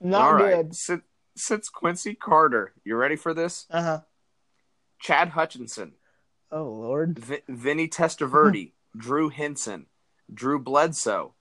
Not 0.00 0.22
All 0.22 0.34
right, 0.34 0.56
good. 0.56 0.74
Sit, 0.76 1.00
sits 1.36 1.68
Quincy 1.68 2.14
Carter. 2.14 2.72
You 2.84 2.96
ready 2.96 3.16
for 3.16 3.32
this? 3.34 3.66
Uh 3.70 3.82
huh. 3.82 4.00
Chad 5.00 5.28
Hutchinson, 5.30 5.92
Oh 6.50 6.64
Lord. 6.64 7.18
v- 7.18 7.42
Vinny 7.48 7.88
Testaverde, 7.88 8.72
Drew 8.96 9.28
Henson, 9.28 9.86
Drew 10.32 10.58
Bledsoe, 10.58 11.34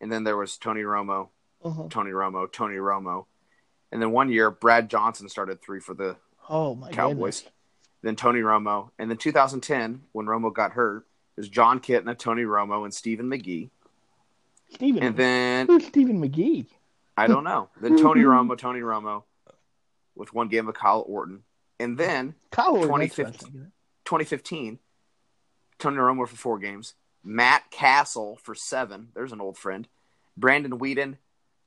and 0.00 0.10
then 0.12 0.24
there 0.24 0.36
was 0.36 0.56
Tony 0.56 0.82
Romo, 0.82 1.28
Uh-huh. 1.62 1.84
Tony 1.90 2.10
Romo, 2.12 2.50
Tony 2.50 2.76
Romo, 2.76 3.26
and 3.90 4.00
then 4.00 4.12
one 4.12 4.28
year 4.30 4.50
Brad 4.50 4.88
Johnson 4.90 5.28
started 5.28 5.60
three 5.60 5.80
for 5.80 5.94
the 5.94 6.16
Oh 6.48 6.74
my 6.74 6.90
Cowboys. 6.90 7.40
goodness. 7.40 7.52
Then 8.02 8.16
Tony 8.16 8.40
Romo, 8.40 8.90
and 8.98 9.10
then 9.10 9.18
2010 9.18 10.02
when 10.12 10.26
Romo 10.26 10.52
got 10.54 10.72
hurt, 10.72 11.06
it 11.36 11.40
was 11.40 11.48
Jon 11.48 11.80
Kitna, 11.80 12.16
Tony 12.16 12.42
Romo, 12.44 12.84
and 12.84 12.94
Stephen 12.94 13.26
McGee, 13.26 13.70
Stephen. 14.70 15.02
and 15.02 15.16
then 15.16 15.66
who's 15.66 15.86
Stephen 15.86 16.20
McGee? 16.22 16.66
I 17.16 17.26
don't 17.26 17.42
know. 17.44 17.68
Then 17.80 17.96
Tony 17.98 18.20
Romo, 18.24 18.56
Tony 18.56 18.80
Romo, 18.80 19.24
with 20.14 20.32
one 20.32 20.46
game 20.48 20.68
of 20.68 20.74
Kyle 20.76 21.04
Orton, 21.08 21.42
and 21.80 21.98
then 21.98 22.34
Kyle 22.52 22.74
2015. 22.82 22.86
that's 22.86 23.18
what 23.18 23.26
I 23.26 23.30
was 23.30 23.36
thinking 23.40 23.60
of. 23.62 23.66
2015, 24.04 24.78
Tony 25.80 25.96
Romo 25.96 26.28
for 26.28 26.36
four 26.36 26.58
games, 26.60 26.94
Matt 27.24 27.70
Cassel 27.70 28.38
for 28.42 28.54
seven. 28.54 29.08
There's 29.14 29.32
an 29.32 29.40
old 29.40 29.58
friend. 29.58 29.86
Brandon 30.36 30.78
Weeden, 30.78 31.16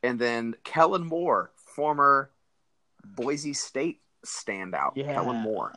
and 0.01 0.17
then 0.17 0.55
Kellen 0.63 1.05
Moore, 1.05 1.51
former 1.55 2.31
Boise 3.03 3.53
State 3.53 3.99
standout. 4.25 4.93
Yeah. 4.95 5.13
Kellen 5.13 5.37
Moore, 5.37 5.73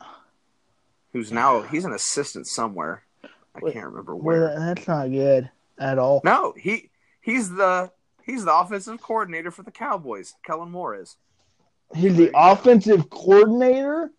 who's 1.11 1.31
now 1.31 1.61
he's 1.61 1.83
an 1.85 1.93
assistant 1.93 2.47
somewhere. 2.47 3.03
I 3.23 3.59
Wait, 3.61 3.73
can't 3.73 3.85
remember 3.87 4.15
Well, 4.15 4.23
where. 4.39 4.59
that's 4.59 4.87
not 4.87 5.09
good 5.11 5.49
at 5.77 5.97
all. 5.99 6.21
No, 6.23 6.53
he 6.57 6.89
he's 7.21 7.49
the 7.49 7.91
he's 8.25 8.45
the 8.45 8.53
offensive 8.55 9.01
coordinator 9.01 9.51
for 9.51 9.63
the 9.63 9.71
Cowboys. 9.71 10.35
Kellen 10.45 10.71
Moore 10.71 10.95
is 10.95 11.17
He's 11.93 12.15
the 12.15 12.31
offensive 12.33 13.09
coordinator. 13.09 14.11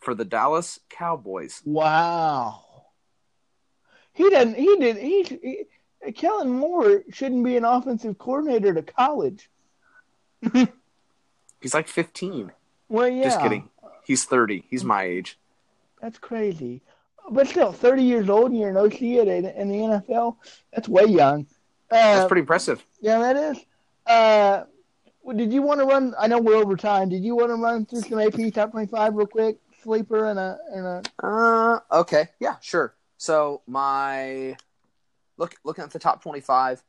for 0.00 0.14
the 0.14 0.24
Dallas 0.24 0.80
Cowboys. 0.90 1.62
Wow. 1.64 2.64
He 4.14 4.28
doesn't. 4.30 4.56
He 4.56 4.76
did. 4.76 4.96
He, 4.96 5.22
he 6.02 6.12
Kellen 6.12 6.50
Moore 6.50 7.04
shouldn't 7.12 7.44
be 7.44 7.56
an 7.56 7.64
offensive 7.64 8.18
coordinator 8.18 8.74
to 8.74 8.82
college. 8.82 9.48
He's 11.60 11.74
like 11.74 11.86
15. 11.86 12.50
Well, 12.88 13.08
yeah. 13.08 13.24
Just 13.24 13.40
kidding. 13.40 13.68
He's 14.04 14.24
30. 14.24 14.64
He's 14.68 14.84
my 14.84 15.04
age. 15.04 15.38
That's 16.00 16.18
crazy. 16.18 16.82
But 17.30 17.46
still, 17.46 17.70
30 17.70 18.02
years 18.02 18.28
old 18.28 18.50
and 18.50 18.58
you're 18.58 18.70
an 18.70 18.76
OC 18.76 18.94
at, 18.94 19.28
in 19.28 19.68
the 19.68 20.02
NFL. 20.08 20.36
That's 20.72 20.88
way 20.88 21.04
young. 21.04 21.46
Uh, 21.90 22.16
That's 22.16 22.26
pretty 22.26 22.40
impressive. 22.40 22.84
Yeah, 23.00 23.18
that 23.20 23.36
is. 23.36 23.58
Uh, 24.06 24.64
did 25.36 25.52
you 25.52 25.62
want 25.62 25.78
to 25.80 25.86
run? 25.86 26.14
I 26.18 26.26
know 26.26 26.40
we're 26.40 26.56
over 26.56 26.76
time. 26.76 27.10
Did 27.10 27.22
you 27.22 27.36
want 27.36 27.50
to 27.50 27.54
run 27.54 27.86
through 27.86 28.00
some 28.00 28.18
AP 28.18 28.52
top 28.52 28.72
twenty-five 28.72 29.14
real 29.14 29.26
quick? 29.26 29.58
Sleeper 29.84 30.30
and 30.30 30.38
a 30.38 30.58
and 30.72 30.86
a. 30.86 31.02
Uh, 31.24 31.80
okay, 32.00 32.28
yeah, 32.40 32.56
sure. 32.60 32.94
So 33.22 33.60
my 33.68 34.56
look 35.36 35.54
looking 35.62 35.84
at 35.84 35.92
the 35.92 36.00
top 36.00 36.24
twenty-five, 36.24 36.82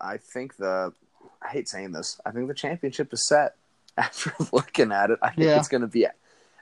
I 0.00 0.16
think 0.16 0.56
the 0.56 0.92
I 1.40 1.48
hate 1.48 1.68
saying 1.68 1.92
this. 1.92 2.20
I 2.26 2.32
think 2.32 2.48
the 2.48 2.54
championship 2.54 3.12
is 3.12 3.24
set. 3.28 3.54
After 3.96 4.32
looking 4.52 4.90
at 4.90 5.10
it, 5.10 5.20
I 5.22 5.28
think 5.28 5.46
Yeah. 5.46 5.58
it's 5.58 5.68
going 5.68 5.82
to 5.82 5.86
be 5.86 6.08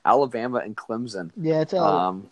Alabama 0.04 0.58
and 0.58 0.76
Clemson. 0.76 1.30
Yeah, 1.38 1.62
it's 1.62 1.72
a. 1.72 1.82
Um, 1.82 2.30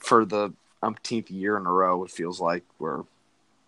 for 0.00 0.26
the 0.26 0.52
umpteenth 0.82 1.30
year 1.30 1.56
in 1.56 1.64
a 1.64 1.72
row, 1.72 2.04
it 2.04 2.10
feels 2.10 2.42
like 2.42 2.62
we're 2.78 3.04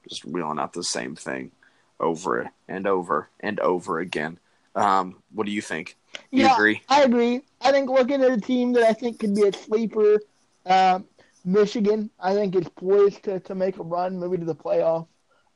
just 0.07 0.27
wheeling 0.27 0.59
out 0.59 0.75
the 0.75 0.85
same 0.85 1.17
thing 1.17 1.53
over 1.99 2.51
and 2.69 2.87
over 2.87 3.31
and 3.41 3.59
over 3.61 4.01
again. 4.01 4.39
Um, 4.75 5.23
what 5.33 5.47
do 5.47 5.53
you 5.53 5.63
think? 5.63 5.97
You 6.31 6.43
yeah, 6.43 6.55
agree? 6.55 6.83
I 6.91 7.05
agree. 7.05 7.41
I 7.63 7.73
think 7.73 7.89
looking 7.89 8.23
at 8.23 8.31
a 8.31 8.39
team 8.39 8.75
that 8.75 8.83
I 8.83 8.93
think 8.93 9.19
could 9.19 9.35
be 9.35 9.49
a 9.49 9.53
sleeper, 9.55 10.21
um, 10.67 11.07
Michigan. 11.45 12.11
I 12.19 12.35
think 12.35 12.55
is 12.55 12.69
poised 12.69 13.25
to, 13.25 13.41
to 13.41 13.55
make 13.55 13.79
a 13.79 13.83
run, 13.83 14.19
maybe 14.19 14.39
to 14.39 14.45
the 14.45 14.55
playoff. 14.55 15.07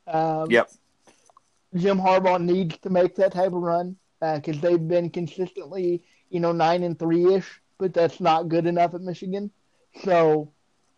Um, 0.06 0.50
Yep. 0.50 0.70
Jim 1.74 1.98
Harbaugh 1.98 2.42
needs 2.42 2.78
to 2.78 2.90
make 2.90 3.16
that 3.16 3.32
type 3.32 3.48
of 3.52 3.54
run 3.54 3.96
because 4.20 4.60
they've 4.60 4.88
been 4.88 5.10
consistently, 5.10 6.02
you 6.30 6.40
know, 6.40 6.52
nine 6.52 6.82
and 6.82 6.98
three 6.98 7.34
ish, 7.34 7.60
but 7.78 7.92
that's 7.92 8.20
not 8.20 8.48
good 8.48 8.66
enough 8.66 8.94
at 8.94 9.00
Michigan. 9.00 9.50
So, 10.04 10.52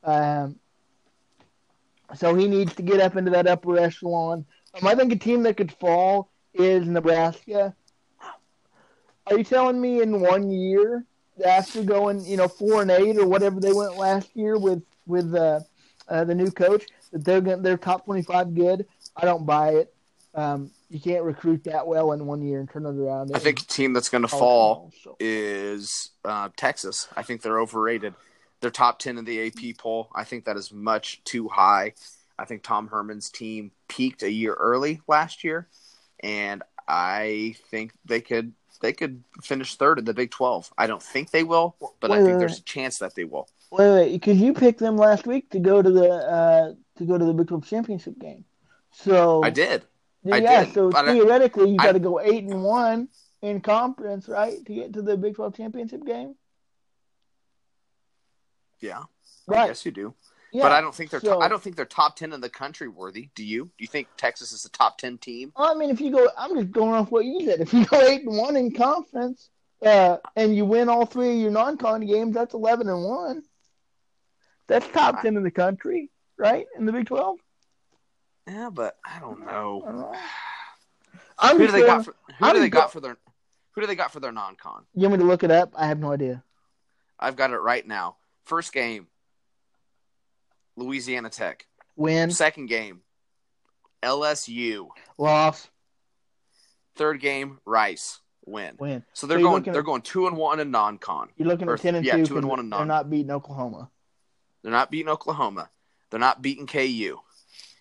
um, 0.04 0.56
so 2.14 2.34
he 2.34 2.46
needs 2.46 2.74
to 2.76 2.82
get 2.82 3.00
up 3.00 3.16
into 3.16 3.30
that 3.32 3.46
upper 3.46 3.78
echelon. 3.78 4.44
Um, 4.74 4.86
I 4.86 4.94
think 4.94 5.12
a 5.12 5.16
team 5.16 5.42
that 5.44 5.56
could 5.56 5.72
fall 5.72 6.30
is 6.54 6.86
Nebraska. 6.86 7.74
Are 9.26 9.38
you 9.38 9.44
telling 9.44 9.80
me 9.80 10.02
in 10.02 10.20
one 10.20 10.50
year 10.50 11.04
after 11.44 11.82
going, 11.82 12.24
you 12.24 12.36
know, 12.36 12.48
four 12.48 12.82
and 12.82 12.90
eight 12.90 13.18
or 13.18 13.26
whatever 13.26 13.60
they 13.60 13.72
went 13.72 13.96
last 13.96 14.28
year 14.34 14.58
with 14.58 14.82
with 15.06 15.34
uh, 15.34 15.60
uh, 16.08 16.24
the 16.24 16.34
new 16.34 16.50
coach 16.50 16.84
that 17.12 17.24
they're 17.24 17.40
going 17.40 17.62
they're 17.62 17.76
top 17.76 18.04
twenty 18.04 18.22
five 18.22 18.54
good? 18.54 18.86
I 19.16 19.24
don't 19.24 19.46
buy 19.46 19.70
it. 19.70 19.94
Um, 20.34 20.70
you 20.90 21.00
can't 21.00 21.24
recruit 21.24 21.64
that 21.64 21.86
well 21.86 22.12
in 22.12 22.26
one 22.26 22.42
year 22.42 22.60
and 22.60 22.70
turn 22.70 22.84
it 22.84 22.90
around. 22.90 23.34
I 23.34 23.38
think 23.38 23.60
a 23.60 23.64
team 23.64 23.92
that's 23.92 24.08
going 24.08 24.22
to 24.22 24.28
fall 24.28 24.92
so- 25.02 25.16
is 25.18 26.10
uh, 26.24 26.50
Texas. 26.56 27.08
I 27.16 27.22
think 27.22 27.42
they're 27.42 27.58
overrated. 27.58 28.14
They're 28.60 28.70
top 28.70 28.98
10 28.98 29.18
in 29.18 29.24
the 29.24 29.46
AP 29.46 29.78
poll. 29.78 30.10
I 30.14 30.24
think 30.24 30.44
that 30.44 30.56
is 30.56 30.72
much 30.72 31.22
too 31.24 31.48
high. 31.48 31.94
I 32.38 32.44
think 32.44 32.62
Tom 32.62 32.88
Herman's 32.88 33.30
team 33.30 33.70
peaked 33.88 34.22
a 34.22 34.30
year 34.30 34.54
early 34.54 35.00
last 35.08 35.42
year, 35.42 35.68
and 36.20 36.62
I 36.86 37.56
think 37.70 37.92
they 38.04 38.20
could 38.20 38.52
they 38.80 38.92
could 38.92 39.22
finish 39.42 39.76
third 39.76 39.98
in 39.98 40.04
the 40.04 40.14
Big 40.14 40.30
12. 40.30 40.72
I 40.78 40.86
don't 40.86 41.02
think 41.02 41.30
they 41.30 41.42
will, 41.44 41.76
but 42.00 42.10
I 42.10 42.16
think 42.16 42.28
wait, 42.28 42.38
there's 42.38 42.52
wait. 42.52 42.60
a 42.60 42.64
chance 42.64 42.98
that 42.98 43.14
they 43.14 43.24
will. 43.24 43.48
Wait, 43.70 43.90
wait, 43.90 44.12
because 44.12 44.38
you 44.38 44.52
picked 44.54 44.78
them 44.78 44.96
last 44.96 45.26
week 45.26 45.50
to 45.50 45.58
go 45.58 45.82
to 45.82 45.90
the 45.90 46.10
uh, 46.12 46.72
to 46.98 47.04
go 47.04 47.18
to 47.18 47.24
the 47.24 47.32
Big 47.34 47.48
12 47.48 47.66
championship 47.66 48.18
game. 48.18 48.44
So 48.92 49.42
I 49.42 49.50
did. 49.50 49.84
I 50.30 50.38
yeah, 50.38 50.64
did, 50.64 50.74
so 50.74 50.90
but 50.90 51.08
I- 51.08 51.12
theoretically, 51.12 51.70
you 51.70 51.76
got 51.78 51.92
to 51.92 51.98
go 52.00 52.20
eight 52.20 52.44
and 52.44 52.62
one 52.62 53.08
in 53.42 53.60
conference, 53.60 54.28
right, 54.28 54.64
to 54.64 54.74
get 54.74 54.92
to 54.94 55.02
the 55.02 55.16
Big 55.16 55.34
12 55.36 55.56
championship 55.56 56.04
game. 56.04 56.34
Yeah, 58.80 59.00
I 59.00 59.04
Right. 59.46 59.66
guess 59.68 59.84
you 59.86 59.92
do. 59.92 60.14
Yeah. 60.56 60.62
But 60.62 60.72
I 60.72 60.80
don't 60.80 60.94
think 60.94 61.10
they're 61.10 61.20
so- 61.20 61.40
I 61.40 61.48
don't 61.48 61.62
think 61.62 61.76
they're 61.76 61.84
top 61.84 62.16
10 62.16 62.32
in 62.32 62.40
the 62.40 62.48
country 62.48 62.88
worthy. 62.88 63.28
Do 63.34 63.44
you? 63.44 63.64
Do 63.64 63.72
you 63.78 63.86
think 63.86 64.08
Texas 64.16 64.52
is 64.52 64.64
a 64.64 64.70
top 64.70 64.96
10 64.96 65.18
team? 65.18 65.52
I 65.56 65.74
mean, 65.74 65.90
if 65.90 66.00
you 66.00 66.10
go, 66.10 66.28
I'm 66.38 66.56
just 66.56 66.70
going 66.72 66.94
off 66.94 67.10
what 67.10 67.24
you 67.26 67.44
said. 67.44 67.60
If 67.60 67.74
you 67.74 67.84
go 67.84 68.00
eight 68.00 68.22
and 68.22 68.36
one 68.38 68.56
in 68.56 68.72
conference, 68.72 69.50
uh, 69.84 70.16
and 70.34 70.56
you 70.56 70.64
win 70.64 70.88
all 70.88 71.04
three 71.04 71.32
of 71.32 71.36
your 71.38 71.50
non-con 71.50 72.06
games, 72.06 72.34
that's 72.34 72.54
eleven 72.54 72.88
and 72.88 73.04
one. 73.04 73.42
That's 74.68 74.86
top 74.88 75.20
ten 75.22 75.36
in 75.36 75.42
the 75.42 75.50
country, 75.50 76.10
right? 76.38 76.66
In 76.78 76.86
the 76.86 76.92
Big 76.92 77.06
Twelve. 77.06 77.38
Yeah, 78.48 78.70
but 78.72 78.96
I 79.04 79.20
don't 79.20 79.42
I 79.42 79.52
know. 79.52 79.82
don't 79.84 79.96
know. 79.98 80.14
I'm 81.38 81.58
Who 81.58 81.66
do 81.66 81.72
they 81.72 81.78
sure- 81.80 81.86
got 81.86 82.04
for 82.06 82.14
who 82.38 82.46
I'm 82.46 82.54
do 82.54 82.60
they 82.60 82.70
go- 82.70 82.80
got 82.80 82.92
for 82.92 83.00
their 83.00 83.18
who 83.72 83.80
do 83.82 83.86
they 83.86 83.94
got 83.94 84.10
for 84.12 84.20
their 84.20 84.32
non-con? 84.32 84.86
You 84.94 85.02
want 85.08 85.20
me 85.20 85.24
to 85.24 85.28
look 85.28 85.44
it 85.44 85.50
up? 85.50 85.72
I 85.76 85.86
have 85.88 85.98
no 85.98 86.12
idea. 86.12 86.42
I've 87.20 87.36
got 87.36 87.50
it 87.50 87.58
right 87.58 87.86
now. 87.86 88.16
First 88.44 88.72
game, 88.72 89.06
Louisiana 90.76 91.30
Tech. 91.30 91.66
Win, 91.96 92.30
Second 92.30 92.66
game, 92.66 93.00
LSU. 94.02 94.88
loss, 95.18 95.68
Third 96.96 97.20
game, 97.20 97.58
Rice. 97.64 98.20
Win. 98.44 98.76
win. 98.78 99.02
So 99.12 99.26
they're 99.26 99.38
So 99.38 99.42
going 99.44 99.62
they're 99.64 99.78
at- 99.80 99.84
going 99.84 100.02
two 100.02 100.26
and 100.28 100.36
one 100.36 100.60
in 100.60 100.70
non-con. 100.70 101.30
You're 101.36 101.48
looking 101.48 101.68
Or- 101.68 101.74
at 101.74 101.80
ten 101.80 101.94
and 101.96 102.06
yeah, 102.06 102.16
two. 102.16 102.26
two 102.26 102.38
and 102.38 102.46
one 102.48 102.60
and 102.60 102.72
They're 102.72 102.84
not 102.86 103.10
beating 103.10 103.30
Oklahoma. 103.30 103.90
They're 104.62 104.70
not 104.72 104.90
beating 104.90 105.08
Oklahoma. 105.08 105.68
They're 106.10 106.20
not 106.20 106.40
beating 106.42 106.66
KU. 106.66 107.18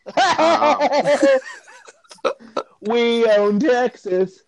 we 2.82 3.26
own 3.30 3.60
Texas 3.60 4.42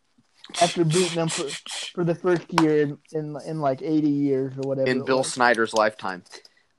after 0.62 0.84
beating 0.84 1.16
them 1.16 1.30
for, 1.30 1.48
for 1.94 2.04
the 2.04 2.16
first 2.16 2.46
year 2.62 2.82
in, 2.84 2.98
in 3.12 3.38
in 3.46 3.60
like 3.62 3.82
80 3.82 4.10
years 4.10 4.54
or 4.58 4.62
whatever. 4.70 4.90
in 4.90 5.04
Bill 5.06 5.18
was. 5.20 5.32
Snyder's 5.32 5.74
lifetime. 5.74 6.24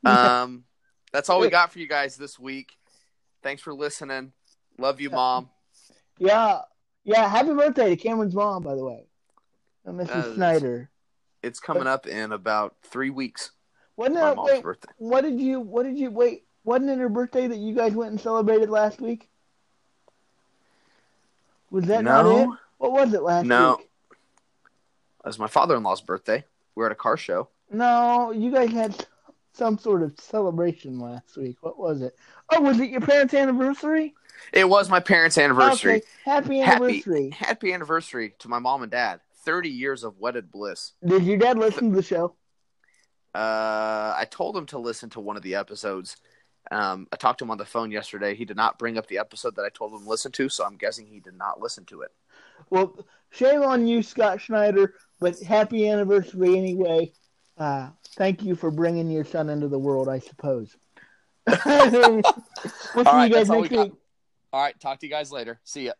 Um, 0.05 0.64
that's 1.13 1.29
all 1.29 1.41
we 1.41 1.49
got 1.51 1.73
for 1.73 1.79
you 1.79 1.87
guys 1.89 2.17
this 2.17 2.39
week. 2.39 2.77
Thanks 3.43 3.63
for 3.63 3.73
listening. 3.75 4.33
Love 4.79 5.01
you, 5.01 5.11
mom. 5.11 5.49
Yeah, 6.19 6.61
yeah. 7.05 7.29
Happy 7.29 7.53
birthday 7.55 7.91
to 7.91 7.97
Cameron's 7.97 8.35
mom, 8.35 8.63
by 8.63 8.75
the 8.75 8.85
way, 8.85 9.07
and 9.85 9.99
Mrs. 9.99 10.11
Uh, 10.11 10.35
Snyder. 10.35 10.91
It's 11.43 11.61
coming 11.61 11.87
up 11.87 12.07
in 12.07 12.33
about 12.33 12.77
three 12.83 13.11
weeks. 13.11 13.53
Wasn't 13.97 14.17
My 14.17 14.33
it? 14.33 14.37
mom's 14.37 14.51
Wait, 14.51 14.63
birthday. 14.63 14.89
what 14.99 15.23
did 15.23 15.41
you? 15.41 15.61
What 15.61 15.85
did 15.85 15.99
you? 15.99 16.11
Wait, 16.11 16.45
wasn't 16.65 16.91
it 16.91 16.99
her 16.99 17.09
birthday 17.09 17.47
that 17.47 17.59
you 17.59 17.75
guys 17.75 17.93
went 17.93 18.11
and 18.11 18.21
celebrated 18.21 18.71
last 18.71 19.01
week? 19.01 19.29
Was 21.71 21.85
that 21.87 22.05
not 22.05 22.27
it? 22.27 22.49
What 22.79 22.93
was 22.93 23.13
it 23.15 23.23
last 23.23 23.47
No. 23.47 23.77
week? 23.79 23.89
It 25.25 25.27
was 25.27 25.39
my 25.39 25.47
father-in-law's 25.49 26.01
birthday. 26.01 26.45
We 26.75 26.81
were 26.81 26.87
at 26.87 26.93
a 26.93 26.97
car 26.97 27.17
show. 27.17 27.49
No, 27.71 28.31
you 28.31 28.51
guys 28.51 28.71
had 28.71 29.07
some 29.59 29.77
sort 29.77 30.03
of 30.03 30.19
celebration 30.19 30.99
last 31.01 31.37
week. 31.37 31.57
What 31.61 31.79
was 31.79 32.01
it? 32.01 32.17
Oh, 32.51 32.61
was 32.61 32.79
it 32.81 32.91
your 32.91 33.01
parents' 33.01 33.35
anniversary? 33.35 34.15
It 34.53 34.69
was 34.69 34.89
my 34.89 35.01
parents' 35.01 35.37
anniversary. 35.37 35.97
Okay, 35.97 36.07
happy 36.25 36.59
Happy 36.61 36.85
anniversary. 36.85 37.31
happy 37.31 37.73
anniversary 37.73 38.35
to 38.39 38.49
my 38.49 38.61
mom 38.61 38.83
and 38.83 38.91
dad. 38.93 39.21
Thirty 39.45 39.69
years 39.71 40.05
of 40.05 40.19
wedded 40.19 40.51
bliss. 40.53 40.93
Did 41.05 41.25
your 41.25 41.39
dad 41.39 41.59
listen 41.59 41.91
to 41.91 41.97
the 41.97 42.03
show? 42.03 42.35
Uh, 43.35 44.15
I 44.17 44.27
told 44.31 44.57
him 44.57 44.67
to 44.67 44.79
listen 44.79 45.11
to 45.11 45.21
one 45.21 45.37
of 45.37 45.43
the 45.43 45.57
episodes. 45.57 46.17
Um, 46.71 47.09
I 47.13 47.17
talked 47.17 47.39
to 47.39 47.45
him 47.45 47.51
on 47.51 47.59
the 47.59 47.65
phone 47.65 47.91
yesterday. 47.91 48.35
He 48.35 48.45
did 48.45 48.57
not 48.57 48.79
bring 48.79 48.97
up 48.99 49.07
the 49.07 49.19
episode 49.19 49.57
that 49.57 49.63
I 49.65 49.71
told 49.71 49.93
him 49.93 50.05
to 50.05 50.09
listen 50.09 50.33
to, 50.33 50.49
so 50.49 50.65
I'm 50.65 50.77
guessing 50.77 51.07
he 51.07 51.21
did 51.21 51.37
not 51.37 51.61
listen 51.61 51.85
to 51.87 52.03
it. 52.03 52.11
Well, 52.71 52.99
shame 53.31 53.63
on 53.63 53.87
you, 53.87 54.03
Scott 54.03 54.41
Schneider, 54.41 54.95
but 55.19 55.39
happy 55.41 55.89
anniversary 55.89 56.57
anyway. 56.57 57.13
Uh, 57.59 57.91
thank 58.17 58.43
you 58.43 58.55
for 58.55 58.71
bringing 58.71 59.11
your 59.11 59.25
son 59.25 59.49
into 59.49 59.69
the 59.69 59.79
world, 59.79 60.09
I 60.09 60.21
suppose. 60.21 60.77
we'll 61.47 62.23
see 62.23 62.23
right, 63.05 63.25
you 63.25 63.35
guys 63.35 63.49
that's 63.49 63.51
all 63.51 63.61
next 63.61 63.71
we 63.71 63.77
got. 63.77 63.87
week. 63.89 63.95
All 64.53 64.63
right, 64.63 64.79
talk 64.79 65.01
to 65.01 65.07
you 65.07 65.13
guys 65.13 65.33
later. 65.33 65.61
See 65.65 65.87
ya. 65.87 65.93